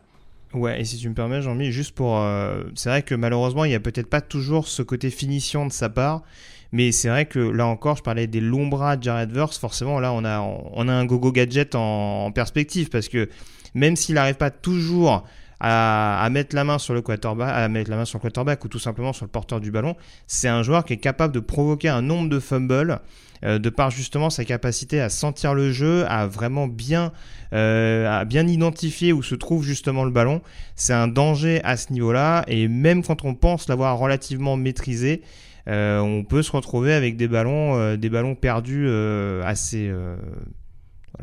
Ouais, 0.53 0.81
et 0.81 0.86
si 0.86 0.98
tu 0.98 1.08
me 1.08 1.13
permets, 1.13 1.41
Jean-Mi, 1.41 1.72
juste 1.72 1.96
pour. 1.96 2.20
Euh, 2.20 2.63
c'est 2.75 2.89
vrai 2.89 3.03
que 3.03 3.15
malheureusement, 3.15 3.63
il 3.65 3.70
n'y 3.70 3.75
a 3.75 3.79
peut-être 3.79 4.10
pas 4.10 4.22
toujours 4.22 4.67
ce 4.67 4.81
côté 4.81 5.10
finition 5.10 5.65
de 5.65 5.72
sa 5.72 5.89
part. 5.89 6.24
Mais 6.72 6.92
c'est 6.92 7.10
vrai 7.10 7.25
que 7.25 7.40
là 7.40 7.68
encore, 7.68 7.98
je 7.98 8.04
parlais 8.04 8.28
des 8.28 8.40
longs 8.40 8.68
bras 8.68 8.96
de 8.96 9.04
Jared 9.04 9.32
Verse. 9.32 9.58
Forcément, 9.58 10.00
là, 10.00 10.13
on 10.13 10.24
a, 10.24 10.40
on 10.40 10.88
a 10.88 10.94
un 10.94 11.06
gogo 11.06 11.32
gadget 11.32 11.75
en, 11.75 12.32
perspective 12.32 12.90
parce 12.90 13.10
que 13.10 13.30
même 13.74 13.96
s'il 13.96 14.16
n'arrive 14.16 14.36
pas 14.36 14.51
toujours 14.51 15.25
à, 15.60 16.28
mettre 16.32 16.56
la 16.56 16.63
main 16.63 16.80
sur 16.80 16.94
le 16.94 17.01
quarterback, 17.01 17.54
à 17.54 17.68
mettre 17.68 17.92
la 17.92 17.98
main 17.98 18.06
sur 18.06 18.18
le 18.18 18.22
quarterback 18.22 18.63
ou 18.66 18.68
tout 18.68 18.80
simplement 18.80 19.13
sur 19.13 19.25
le 19.25 19.32
porteur 19.32 19.60
du 19.60 19.70
ballon, 19.70 19.96
c'est 20.28 20.48
un 20.48 20.63
joueur 20.63 20.86
qui 20.86 20.94
est 20.94 20.98
capable 20.98 21.34
de 21.34 21.40
provoquer 21.40 21.90
un 21.90 22.01
nombre 22.01 22.30
de 22.30 22.40
fumbles 22.40 23.00
euh, 23.44 23.60
de 23.60 23.70
par 23.70 23.92
justement 23.92 24.30
sa 24.30 24.46
capacité 24.46 25.01
à 25.01 25.10
sentir 25.10 25.54
le 25.54 25.72
jeu, 25.72 26.06
à 26.08 26.25
vraiment 26.25 26.68
bien, 26.68 27.12
euh, 27.54 28.10
à 28.10 28.25
bien 28.25 28.48
identifier 28.48 29.13
où 29.13 29.22
se 29.22 29.36
trouve 29.36 29.63
justement 29.63 30.04
le 30.04 30.12
ballon. 30.12 30.42
C'est 30.75 30.94
un 30.94 31.08
danger 31.08 31.60
à 31.63 31.78
ce 31.78 31.92
niveau-là 31.94 32.44
et 32.48 32.68
même 32.68 33.04
quand 33.04 33.24
on 33.24 33.36
pense 33.36 33.68
l'avoir 33.68 33.98
relativement 33.98 34.58
maîtrisé, 34.58 35.22
on 35.68 36.24
peut 36.28 36.44
se 36.44 36.52
retrouver 36.52 36.94
avec 36.94 37.18
des 37.18 37.28
ballons, 37.28 37.78
euh, 37.78 37.98
des 37.98 38.10
ballons 38.10 38.36
perdus 38.36 38.86
euh, 38.88 39.42
assez 39.46 39.92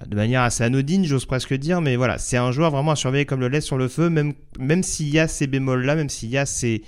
de 0.07 0.15
manière 0.15 0.43
assez 0.43 0.63
anodine, 0.63 1.05
j'ose 1.05 1.27
presque 1.27 1.55
dire, 1.55 1.81
mais 1.81 1.97
voilà, 1.97 2.19
c'est 2.19 2.37
un 2.37 2.53
joueur 2.53 2.71
vraiment 2.71 2.93
à 2.93 2.97
surveiller 2.97 3.25
comme 3.25 3.41
le 3.41 3.49
lait 3.49 3.61
sur 3.61 3.77
le 3.77 3.89
feu, 3.89 4.11
même, 4.11 4.35
même 4.59 4.85
s'il 4.85 5.09
y 5.09 5.19
a 5.19 5.27
ces 5.27 5.49
bémols-là, 5.49 5.97
même 5.97 6.09
s'il 6.09 6.29
y 6.29 6.39
a 6.39 6.47
ces 6.47 6.83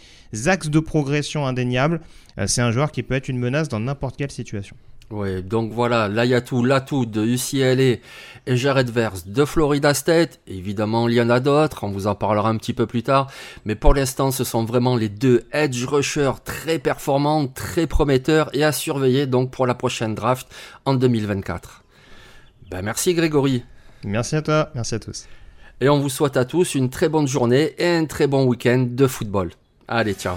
axes 0.47 0.69
de 0.69 0.79
progression 0.79 1.45
indéniables, 1.45 2.01
c'est 2.47 2.61
un 2.61 2.71
joueur 2.71 2.93
qui 2.93 3.03
peut 3.03 3.15
être 3.15 3.29
une 3.29 3.39
menace 3.39 3.69
dans 3.69 3.81
n'importe 3.81 4.17
quelle 4.17 4.31
situation. 4.31 4.77
Oui, 5.11 5.43
donc 5.43 5.73
voilà, 5.73 6.09
l'Ayatou, 6.09 6.65
l'atout 6.65 7.05
de 7.05 7.25
UCLA 7.25 7.99
et 8.47 8.57
Jared 8.57 8.89
Verse 8.91 9.27
de 9.27 9.45
Florida 9.45 9.93
State. 9.93 10.39
Évidemment, 10.47 11.09
il 11.09 11.15
y 11.15 11.21
en 11.21 11.31
a 11.31 11.41
d'autres, 11.41 11.83
on 11.83 11.91
vous 11.91 12.07
en 12.07 12.15
parlera 12.15 12.49
un 12.49 12.57
petit 12.57 12.73
peu 12.73 12.87
plus 12.87 13.03
tard. 13.03 13.27
Mais 13.65 13.75
pour 13.75 13.93
l'instant, 13.93 14.31
ce 14.31 14.45
sont 14.45 14.65
vraiment 14.65 14.95
les 14.95 15.09
deux 15.09 15.43
edge 15.53 15.85
rushers 15.85 16.35
très 16.45 16.79
performants, 16.79 17.49
très 17.49 17.89
prometteurs 17.89 18.51
et 18.55 18.63
à 18.63 18.71
surveiller 18.71 19.27
donc 19.27 19.51
pour 19.51 19.67
la 19.67 19.75
prochaine 19.75 20.15
draft 20.15 20.47
en 20.85 20.95
2024. 20.95 21.83
Ben 22.71 22.83
merci 22.83 23.13
Grégory. 23.15 23.65
Merci 24.05 24.37
à 24.37 24.43
toi, 24.43 24.71
merci 24.77 24.95
à 24.95 25.01
tous. 25.01 25.27
Et 25.81 25.89
on 25.89 25.99
vous 25.99 26.09
souhaite 26.09 26.37
à 26.37 26.45
tous 26.45 26.77
une 26.77 26.89
très 26.89 27.09
bonne 27.09 27.27
journée 27.27 27.75
et 27.79 27.89
un 27.89 28.05
très 28.05 28.29
bon 28.29 28.45
week-end 28.45 28.87
de 28.89 29.07
football. 29.09 29.51
Allez, 29.89 30.15
ciao. 30.15 30.37